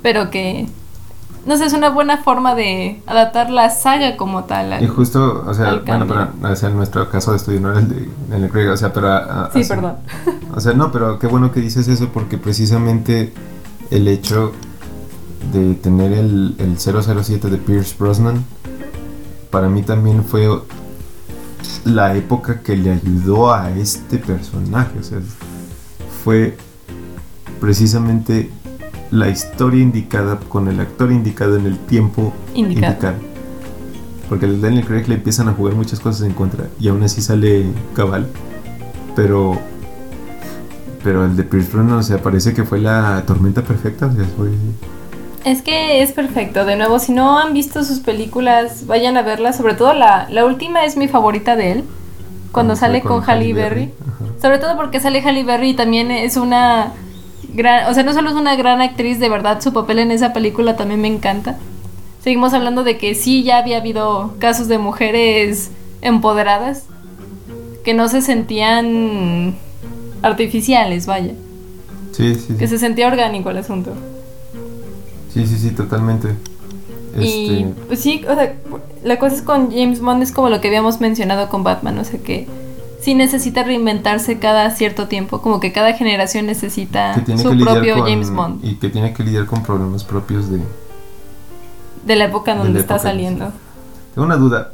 pero 0.00 0.30
que 0.30 0.68
no 1.46 1.58
sé, 1.58 1.66
es 1.66 1.72
una 1.74 1.90
buena 1.90 2.18
forma 2.18 2.54
de 2.54 3.02
adaptar 3.06 3.50
la 3.50 3.68
saga 3.68 4.16
como 4.16 4.44
tal. 4.44 4.72
al- 4.74 4.82
Y 4.82 4.86
justo, 4.86 5.44
o 5.46 5.52
sea, 5.52 5.82
bueno, 5.84 6.06
pero 6.06 6.52
o 6.52 6.56
sea, 6.56 6.70
en 6.70 6.76
nuestro 6.76 7.10
caso 7.10 7.32
de 7.32 7.36
estudio 7.36 7.60
no 7.60 7.70
era 7.72 7.80
el 7.80 7.88
de 7.88 8.08
Daniel 8.30 8.50
Craig, 8.50 8.68
o 8.68 8.76
sea, 8.76 8.92
pero... 8.92 9.08
a- 9.08 9.46
a- 9.46 9.50
Sí, 9.52 9.60
así- 9.60 9.68
perdón. 9.68 9.96
O 10.56 10.60
sea, 10.60 10.72
no, 10.72 10.90
pero 10.92 11.18
qué 11.18 11.26
bueno 11.26 11.50
que 11.52 11.60
dices 11.60 11.88
eso 11.88 12.08
porque 12.14 12.38
precisamente 12.38 13.32
el 13.94 14.08
hecho 14.08 14.52
de 15.52 15.74
tener 15.74 16.12
el, 16.12 16.56
el 16.58 16.78
007 16.78 17.48
de 17.48 17.58
Pierce 17.58 17.94
Brosnan 17.98 18.44
para 19.50 19.68
mí 19.68 19.82
también 19.82 20.24
fue 20.24 20.48
la 21.84 22.16
época 22.16 22.60
que 22.60 22.76
le 22.76 22.90
ayudó 22.90 23.54
a 23.54 23.70
este 23.70 24.18
personaje, 24.18 24.98
o 24.98 25.02
sea, 25.04 25.20
fue 26.24 26.56
precisamente 27.60 28.50
la 29.12 29.28
historia 29.28 29.80
indicada 29.80 30.40
con 30.40 30.66
el 30.66 30.80
actor 30.80 31.12
indicado 31.12 31.56
en 31.56 31.66
el 31.66 31.78
tiempo 31.78 32.32
Indicado. 32.52 32.92
indicado. 32.92 33.16
Porque 34.28 34.46
el 34.46 34.60
Daniel 34.60 34.84
Craig 34.86 35.06
le 35.06 35.14
empiezan 35.14 35.48
a 35.48 35.52
jugar 35.52 35.76
muchas 35.76 36.00
cosas 36.00 36.26
en 36.26 36.32
contra 36.32 36.66
y 36.80 36.88
aún 36.88 37.04
así 37.04 37.22
sale 37.22 37.66
cabal. 37.94 38.26
Pero 39.14 39.60
pero 41.04 41.24
el 41.24 41.36
de 41.36 41.44
Pierce 41.44 41.70
Brosnan, 41.70 41.98
o 41.98 42.02
sea, 42.02 42.18
parece 42.18 42.54
que 42.54 42.64
fue 42.64 42.80
la 42.80 43.22
tormenta 43.26 43.62
perfecta, 43.62 44.06
o 44.06 44.12
sea, 44.12 44.24
fue 44.36 44.50
Es 45.44 45.60
que 45.60 46.02
es 46.02 46.12
perfecto. 46.12 46.64
De 46.64 46.76
nuevo, 46.76 46.98
si 46.98 47.12
no 47.12 47.38
han 47.38 47.52
visto 47.52 47.84
sus 47.84 48.00
películas, 48.00 48.86
vayan 48.86 49.16
a 49.18 49.22
verlas. 49.22 49.56
Sobre 49.56 49.74
todo 49.74 49.92
la, 49.92 50.26
la 50.30 50.46
última 50.46 50.84
es 50.84 50.96
mi 50.96 51.06
favorita 51.06 51.54
de 51.54 51.72
él. 51.72 51.84
Cuando 52.50 52.74
sale 52.74 53.02
con, 53.02 53.22
Halle 53.22 53.52
Berry. 53.52 53.92
Ajá. 54.00 54.32
Sobre 54.40 54.58
todo 54.58 54.76
porque 54.76 55.00
sale 55.00 55.20
Halle 55.20 55.44
Berry 55.44 55.70
y 55.70 55.74
también 55.74 56.10
es 56.10 56.36
una 56.36 56.92
gran, 57.52 57.90
o 57.90 57.94
sea, 57.94 58.02
no 58.02 58.12
solo 58.12 58.30
es 58.30 58.36
una 58.36 58.56
gran 58.56 58.80
actriz, 58.80 59.18
de 59.18 59.28
verdad 59.28 59.60
su 59.60 59.72
papel 59.72 59.98
en 59.98 60.10
esa 60.10 60.32
película 60.32 60.76
también 60.76 61.00
me 61.00 61.08
encanta. 61.08 61.56
Seguimos 62.22 62.54
hablando 62.54 62.84
de 62.84 62.96
que 62.96 63.14
sí 63.14 63.42
ya 63.42 63.58
había 63.58 63.78
habido 63.78 64.34
casos 64.38 64.68
de 64.68 64.78
mujeres 64.78 65.70
empoderadas 66.00 66.84
que 67.84 67.92
no 67.92 68.08
se 68.08 68.22
sentían 68.22 69.56
artificiales, 70.24 71.06
vaya, 71.06 71.32
Sí, 72.12 72.34
sí, 72.34 72.54
que 72.54 72.66
sí. 72.66 72.74
se 72.74 72.78
sentía 72.78 73.08
orgánico 73.08 73.50
el 73.50 73.58
asunto. 73.58 73.92
Sí, 75.32 75.46
sí, 75.46 75.58
sí, 75.58 75.70
totalmente. 75.70 76.34
Y 77.18 77.22
Este, 77.24 77.74
pues 77.86 78.00
sí, 78.00 78.24
o 78.28 78.34
sea, 78.34 78.54
la 79.02 79.18
cosa 79.18 79.36
es 79.36 79.42
con 79.42 79.70
James 79.70 80.00
Bond 80.00 80.22
es 80.22 80.32
como 80.32 80.48
lo 80.48 80.60
que 80.60 80.68
habíamos 80.68 81.00
mencionado 81.00 81.48
con 81.48 81.64
Batman, 81.64 81.98
o 81.98 82.04
sea 82.04 82.20
que 82.20 82.46
sí 83.00 83.14
necesita 83.14 83.62
reinventarse 83.62 84.38
cada 84.38 84.70
cierto 84.70 85.08
tiempo, 85.08 85.40
como 85.40 85.60
que 85.60 85.72
cada 85.72 85.92
generación 85.92 86.46
necesita 86.46 87.14
su 87.36 87.58
propio 87.58 87.98
con, 87.98 88.08
James 88.08 88.30
Bond 88.30 88.64
y 88.64 88.76
que 88.76 88.88
tiene 88.88 89.12
que 89.12 89.22
lidiar 89.22 89.46
con 89.46 89.62
problemas 89.62 90.04
propios 90.04 90.50
de 90.50 90.60
de 92.04 92.16
la 92.16 92.24
época 92.26 92.54
donde 92.54 92.74
la 92.74 92.80
está 92.80 92.94
época, 92.94 93.10
saliendo. 93.10 93.52
Tengo 94.14 94.26
una 94.26 94.36
duda. 94.36 94.70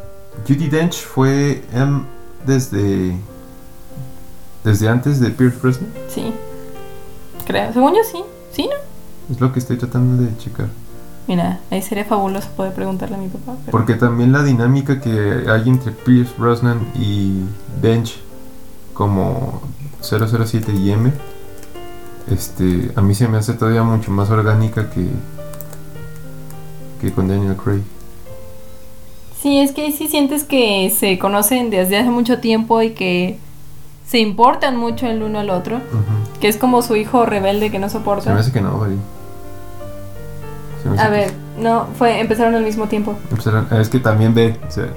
Judy 0.46 0.68
Dench 0.68 0.94
fue 0.94 1.62
em, 1.72 2.04
desde 2.46 3.16
desde 4.64 4.88
antes 4.88 5.20
de 5.20 5.30
Pierce 5.30 5.58
Brosnan. 5.60 5.88
Sí. 6.08 6.32
Creo, 7.46 7.72
según 7.72 7.92
yo 7.94 8.00
sí. 8.10 8.18
Sí, 8.52 8.62
¿no? 8.68 9.34
Es 9.34 9.40
lo 9.40 9.52
que 9.52 9.58
estoy 9.60 9.76
tratando 9.76 10.22
de 10.22 10.36
checar. 10.38 10.68
Mira, 11.28 11.60
ahí 11.70 11.80
sería 11.82 12.04
fabuloso 12.04 12.48
poder 12.56 12.72
preguntarle 12.74 13.16
a 13.16 13.18
mi 13.18 13.28
papá. 13.28 13.54
pero- 13.64 13.70
Porque 13.70 13.94
también 13.94 14.32
la 14.32 14.42
dinámica 14.42 15.00
que 15.00 15.44
hay 15.48 15.68
entre 15.68 15.92
Pierce 15.92 16.32
Brosnan 16.36 16.80
y 16.98 17.42
Dench 17.80 18.16
como 18.94 19.62
007 20.02 20.72
y 20.72 20.90
M, 20.90 21.12
este, 22.30 22.90
a 22.96 23.00
mí 23.00 23.14
se 23.14 23.28
me 23.28 23.38
hace 23.38 23.52
todavía 23.54 23.82
mucho 23.82 24.10
más 24.10 24.30
orgánica 24.30 24.90
que 24.90 25.06
que 27.00 27.10
con 27.12 27.28
Daniel 27.28 27.56
Craig. 27.56 27.82
Sí, 29.40 29.58
es 29.58 29.72
que 29.72 29.82
ahí 29.82 29.92
sí 29.92 30.06
sientes 30.08 30.44
que 30.44 30.92
se 30.94 31.18
conocen 31.18 31.70
desde 31.70 31.96
hace 31.96 32.10
mucho 32.10 32.40
tiempo 32.40 32.82
y 32.82 32.90
que 32.90 33.38
se 34.10 34.18
importan 34.18 34.76
mucho 34.76 35.06
el 35.06 35.22
uno 35.22 35.38
al 35.38 35.50
otro. 35.50 35.80
Que 36.40 36.48
es 36.48 36.56
como 36.56 36.82
su 36.82 36.96
hijo 36.96 37.26
rebelde 37.26 37.70
que 37.70 37.78
no 37.78 37.88
Se 37.88 37.98
me 37.98 38.00
soporta. 38.00 38.36
hace 38.36 38.50
que 38.50 38.60
no, 38.60 38.82
A 38.82 38.88
que- 41.04 41.10
ver, 41.10 41.32
no, 41.58 41.86
fue, 41.98 42.20
empezaron 42.20 42.54
al 42.54 42.64
mismo 42.64 42.86
tiempo. 42.88 43.14
Empezaron- 43.30 43.66
Es 43.78 43.88
que 43.88 43.98
también 44.00 44.34
ve, 44.34 44.56
o 44.66 44.70
sea, 44.70 44.88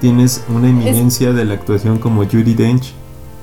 tienes 0.00 0.44
una 0.48 0.68
eminencia 0.68 1.32
de 1.32 1.44
la 1.44 1.54
actuación 1.54 1.98
como 1.98 2.24
Judy 2.24 2.54
Dench. 2.54 2.92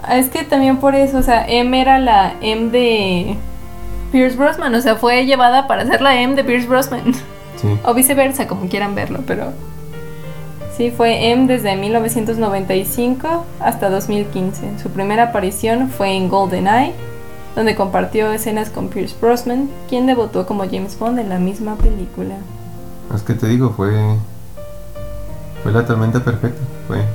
Ah, 0.03 0.17
Es 0.17 0.29
que 0.29 0.43
también 0.43 0.77
por 0.77 0.93
eso, 0.93 1.17
o 1.17 1.23
sea, 1.23 1.47
M 1.47 1.79
era 1.81 1.97
la 1.99 2.33
M 2.41 2.69
de 2.69 3.37
Pierce 4.11 4.37
Brosnan, 4.37 4.75
o 4.75 4.81
sea, 4.81 4.95
fue 4.95 5.25
llevada 5.25 5.67
para 5.67 5.85
ser 5.87 6.01
la 6.01 6.19
M 6.21 6.35
de 6.35 6.43
Pierce 6.43 6.67
Brosnan. 6.67 7.13
Sí. 7.55 7.67
O 7.85 7.93
viceversa, 7.93 8.47
como 8.47 8.67
quieran 8.69 8.93
verlo, 8.93 9.21
pero 9.25 9.53
Sí, 10.75 10.91
fue 10.91 11.31
M 11.31 11.47
desde 11.47 11.77
1995 11.77 13.45
hasta 13.61 13.89
2015. 13.89 14.77
Su 14.79 14.89
primera 14.89 15.23
aparición 15.23 15.89
fue 15.89 16.17
en 16.17 16.27
GoldenEye, 16.27 16.93
donde 17.55 17.75
compartió 17.75 18.33
escenas 18.33 18.69
con 18.69 18.89
Pierce 18.89 19.15
Brosnan, 19.21 19.69
quien 19.87 20.05
debutó 20.05 20.45
como 20.45 20.65
James 20.65 20.99
Bond 20.99 21.19
en 21.19 21.29
la 21.29 21.39
misma 21.39 21.75
película. 21.75 22.35
Es 23.13 23.21
que 23.21 23.35
te 23.35 23.47
digo, 23.47 23.69
fue. 23.69 24.17
Fue 25.63 25.71
la 25.71 25.85
tormenta 25.85 26.21
perfecta. 26.21 26.61
Fue. 26.87 27.05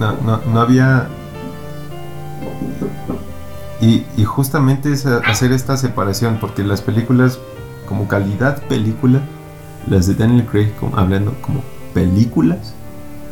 No, 0.00 0.16
no, 0.24 0.40
no 0.52 0.60
había. 0.60 1.06
Y, 3.80 4.04
y 4.16 4.24
justamente 4.24 4.92
es 4.92 5.06
hacer 5.06 5.52
esta 5.52 5.76
separación, 5.76 6.38
porque 6.40 6.64
las 6.64 6.80
películas, 6.80 7.38
como 7.86 8.08
calidad 8.08 8.60
película, 8.64 9.20
las 9.86 10.08
de 10.08 10.14
Daniel 10.14 10.46
Craig, 10.46 10.72
hablando 10.96 11.34
como 11.40 11.60
películas, 11.94 12.74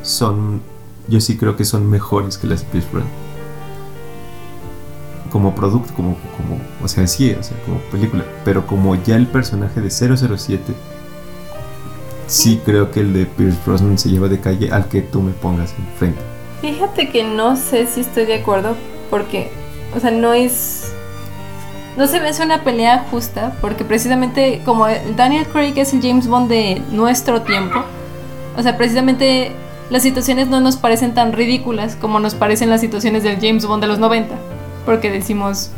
son. 0.02 0.62
Yo 1.08 1.20
sí 1.20 1.36
creo 1.36 1.56
que 1.56 1.64
son 1.64 1.90
mejores 1.90 2.38
que 2.38 2.46
las 2.46 2.60
de 2.60 2.66
Pierce 2.68 2.88
Brosnan. 2.90 3.12
Como 5.30 5.54
producto, 5.54 5.92
como, 5.94 6.16
como. 6.36 6.58
O 6.82 6.88
sea, 6.88 7.06
sí, 7.06 7.32
o 7.32 7.42
sea, 7.42 7.56
como 7.64 7.78
película. 7.90 8.24
Pero 8.44 8.66
como 8.66 8.94
ya 8.94 9.16
el 9.16 9.26
personaje 9.26 9.80
de 9.80 9.90
007 9.90 10.72
sí 12.32 12.60
creo 12.64 12.90
que 12.90 13.00
el 13.00 13.12
de 13.12 13.26
Pierce 13.26 13.58
Brosnan 13.64 13.98
se 13.98 14.08
lleva 14.08 14.28
de 14.28 14.40
calle 14.40 14.70
al 14.72 14.88
que 14.88 15.02
tú 15.02 15.20
me 15.20 15.32
pongas 15.32 15.74
enfrente. 15.78 16.20
Fíjate 16.62 17.10
que 17.10 17.24
no 17.24 17.56
sé 17.56 17.86
si 17.86 18.00
estoy 18.00 18.24
de 18.24 18.36
acuerdo 18.36 18.76
porque, 19.10 19.50
o 19.94 20.00
sea, 20.00 20.10
no 20.10 20.32
es... 20.32 20.92
No 21.96 22.06
se 22.06 22.20
me 22.20 22.28
hace 22.28 22.42
una 22.42 22.64
pelea 22.64 23.06
justa 23.10 23.54
porque 23.60 23.84
precisamente 23.84 24.62
como 24.64 24.86
el 24.86 25.14
Daniel 25.14 25.46
Craig 25.46 25.74
es 25.76 25.92
el 25.92 26.00
James 26.00 26.26
Bond 26.26 26.48
de 26.48 26.80
nuestro 26.90 27.42
tiempo, 27.42 27.84
o 28.56 28.62
sea, 28.62 28.76
precisamente 28.76 29.52
las 29.90 30.02
situaciones 30.02 30.48
no 30.48 30.60
nos 30.60 30.76
parecen 30.76 31.14
tan 31.14 31.32
ridículas 31.32 31.96
como 31.96 32.18
nos 32.20 32.34
parecen 32.34 32.70
las 32.70 32.80
situaciones 32.80 33.22
del 33.22 33.36
James 33.40 33.66
Bond 33.66 33.82
de 33.82 33.88
los 33.88 33.98
90, 33.98 34.34
porque 34.86 35.10
decimos, 35.10 35.70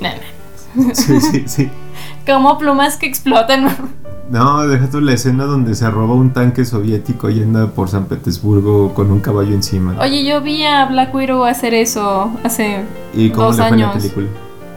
"Nah, 0.00 0.10
nah". 0.10 0.94
Sí, 0.94 1.20
sí, 1.20 1.44
sí. 1.46 1.70
como 2.26 2.58
plumas 2.58 2.96
que 2.96 3.06
explotan. 3.06 3.68
No, 4.30 4.64
deja 4.68 4.88
tú 4.88 5.00
la 5.00 5.14
escena 5.14 5.42
donde 5.44 5.74
se 5.74 5.90
roba 5.90 6.14
un 6.14 6.32
tanque 6.32 6.64
soviético 6.64 7.30
y 7.30 7.42
anda 7.42 7.66
por 7.66 7.88
San 7.88 8.04
Petersburgo 8.04 8.94
con 8.94 9.10
un 9.10 9.18
caballo 9.18 9.52
encima. 9.52 9.96
Oye, 10.00 10.24
yo 10.24 10.40
vi 10.40 10.64
a 10.64 10.84
Black 10.84 11.12
Widow 11.12 11.42
hacer 11.46 11.74
eso 11.74 12.30
hace 12.44 12.84
¿Y 13.12 13.30
cómo 13.30 13.46
dos 13.48 13.56
le 13.56 13.62
fue 13.64 13.72
en 13.74 13.80
la 13.80 13.90
años. 13.90 13.96
película? 14.04 14.26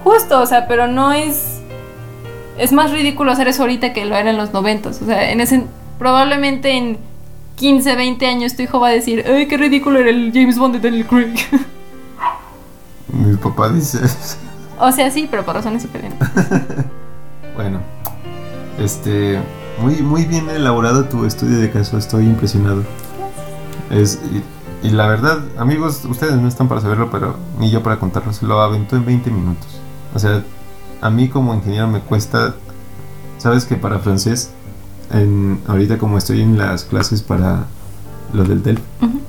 Justo, 0.04 0.42
o 0.42 0.46
sea, 0.48 0.68
pero 0.68 0.88
no 0.88 1.12
es. 1.14 1.62
Es 2.58 2.72
más 2.74 2.90
ridículo 2.90 3.32
hacer 3.32 3.48
eso 3.48 3.62
ahorita 3.62 3.94
que 3.94 4.06
lo 4.06 4.16
era 4.16 4.32
en 4.32 4.38
los 4.38 4.54
noventas. 4.54 5.00
O 5.04 5.06
sea, 5.06 5.30
en 5.32 5.40
ese. 5.40 5.64
Probablemente 6.00 6.72
en 6.76 6.98
15, 7.56 7.96
20 7.96 8.26
años 8.26 8.56
tu 8.56 8.64
hijo 8.64 8.80
va 8.80 8.90
a 8.90 8.92
decir, 8.92 9.24
¡ay, 9.28 9.48
qué 9.48 9.58
ridículo 9.58 10.00
era 10.00 10.10
el 10.10 10.32
James 10.34 10.58
Bond 10.58 10.76
de 10.76 10.80
Daniel 10.82 11.06
Craig! 11.08 11.36
Mi 13.08 13.36
papá 13.38 13.70
dice. 13.70 14.00
o 14.80 14.92
sea, 14.92 15.12
sí, 15.12 15.28
pero 15.30 15.46
por 15.46 15.56
razones 15.56 15.84
diferentes. 15.84 16.28
bueno, 17.56 17.80
este. 18.80 19.40
Muy, 19.80 19.96
muy 20.04 20.26
bien 20.26 20.50
elaborado 20.50 21.06
tu 21.06 21.26
estudio 21.26 21.60
de 21.60 21.72
caso, 21.72 21.98
estoy 21.98 22.26
impresionado. 22.26 22.84
Es, 23.90 24.20
y, 24.32 24.88
y 24.88 24.92
la 24.92 25.08
verdad, 25.08 25.40
amigos, 25.58 26.06
ustedes 26.06 26.36
no 26.36 26.48
están 26.48 26.68
para 26.68 26.80
saberlo, 26.80 27.10
pero 27.10 27.38
ni 27.60 27.72
yo 27.72 27.82
para 27.82 27.98
contarlo, 28.00 28.34
se 28.34 28.46
lo 28.46 28.62
aventó 28.62 28.96
en 28.96 29.06
20 29.06 29.32
minutos. 29.32 29.80
O 30.14 30.20
sea, 30.20 30.44
a 31.02 31.10
mí 31.10 31.28
como 31.28 31.54
ingeniero 31.54 31.88
me 31.88 32.00
cuesta. 32.00 32.56
Sabes 33.38 33.66
que 33.66 33.76
para 33.76 34.00
francés, 34.00 34.52
en, 35.12 35.60
ahorita 35.68 35.98
como 35.98 36.18
estoy 36.18 36.42
en 36.42 36.58
las 36.58 36.84
clases 36.84 37.22
para 37.22 37.66
lo 38.34 38.44
del 38.44 38.64
DEL, 38.64 38.80
Ujú. 39.02 39.20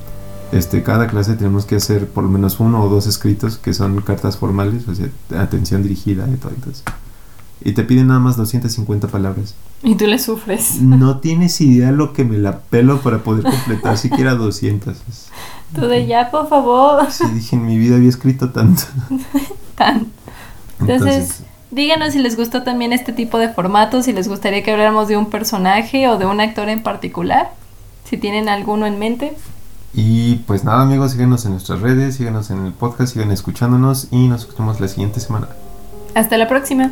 este, 0.51 0.83
cada 0.83 1.07
clase 1.07 1.35
tenemos 1.35 1.65
que 1.65 1.75
hacer 1.75 2.07
por 2.07 2.23
lo 2.23 2.29
menos 2.29 2.59
uno 2.59 2.81
o 2.83 2.89
dos 2.89 3.07
escritos 3.07 3.57
que 3.57 3.73
son 3.73 3.99
cartas 4.01 4.37
formales, 4.37 4.87
o 4.87 4.95
sea, 4.95 5.09
atención 5.39 5.83
dirigida 5.83 6.27
y 6.33 6.37
todo. 6.37 6.51
Entonces, 6.55 6.83
y 7.63 7.71
te 7.73 7.83
piden 7.83 8.07
nada 8.07 8.19
más 8.19 8.35
250 8.37 9.07
palabras. 9.07 9.55
Y 9.81 9.95
tú 9.95 10.05
le 10.07 10.19
sufres. 10.19 10.81
No 10.81 11.19
tienes 11.19 11.59
idea 11.61 11.91
lo 11.91 12.11
que 12.13 12.23
me 12.25 12.37
la 12.37 12.59
pelo 12.59 13.01
para 13.01 13.19
poder 13.23 13.43
completar 13.43 13.97
siquiera 13.97 14.35
200. 14.35 14.97
Es- 15.09 15.27
Tú 15.73 15.81
de 15.87 16.05
ya, 16.05 16.29
por 16.31 16.47
favor. 16.47 17.09
Sí, 17.11 17.23
dije, 17.33 17.55
en 17.55 17.65
mi 17.65 17.77
vida 17.77 17.95
había 17.95 18.09
escrito 18.09 18.49
tanto. 18.51 18.83
Tan. 19.75 20.07
Entonces, 20.79 21.15
Entonces, 21.15 21.43
díganos 21.75 22.13
si 22.13 22.19
les 22.19 22.37
gustó 22.37 22.63
también 22.63 22.93
este 22.93 23.13
tipo 23.13 23.37
de 23.37 23.49
formatos, 23.49 24.05
si 24.05 24.13
les 24.13 24.27
gustaría 24.27 24.63
que 24.63 24.71
habláramos 24.71 25.07
de 25.07 25.17
un 25.17 25.29
personaje 25.29 26.07
o 26.07 26.17
de 26.17 26.25
un 26.25 26.39
actor 26.39 26.69
en 26.69 26.81
particular. 26.81 27.51
Si 28.05 28.17
tienen 28.17 28.49
alguno 28.49 28.85
en 28.85 28.97
mente. 28.97 29.33
y 29.93 30.35
pues 30.47 30.63
nada 30.63 30.81
amigos, 30.81 31.11
síguenos 31.11 31.45
en 31.45 31.51
nuestras 31.51 31.81
redes, 31.81 32.15
síguenos 32.15 32.49
en 32.51 32.65
el 32.65 32.73
podcast, 32.73 33.13
sigan 33.13 33.31
escuchándonos 33.31 34.07
y 34.11 34.27
nos 34.27 34.41
escuchamos 34.41 34.79
la 34.79 34.87
siguiente 34.87 35.19
semana. 35.19 35.47
Hasta 36.15 36.37
la 36.37 36.47
próxima. 36.47 36.91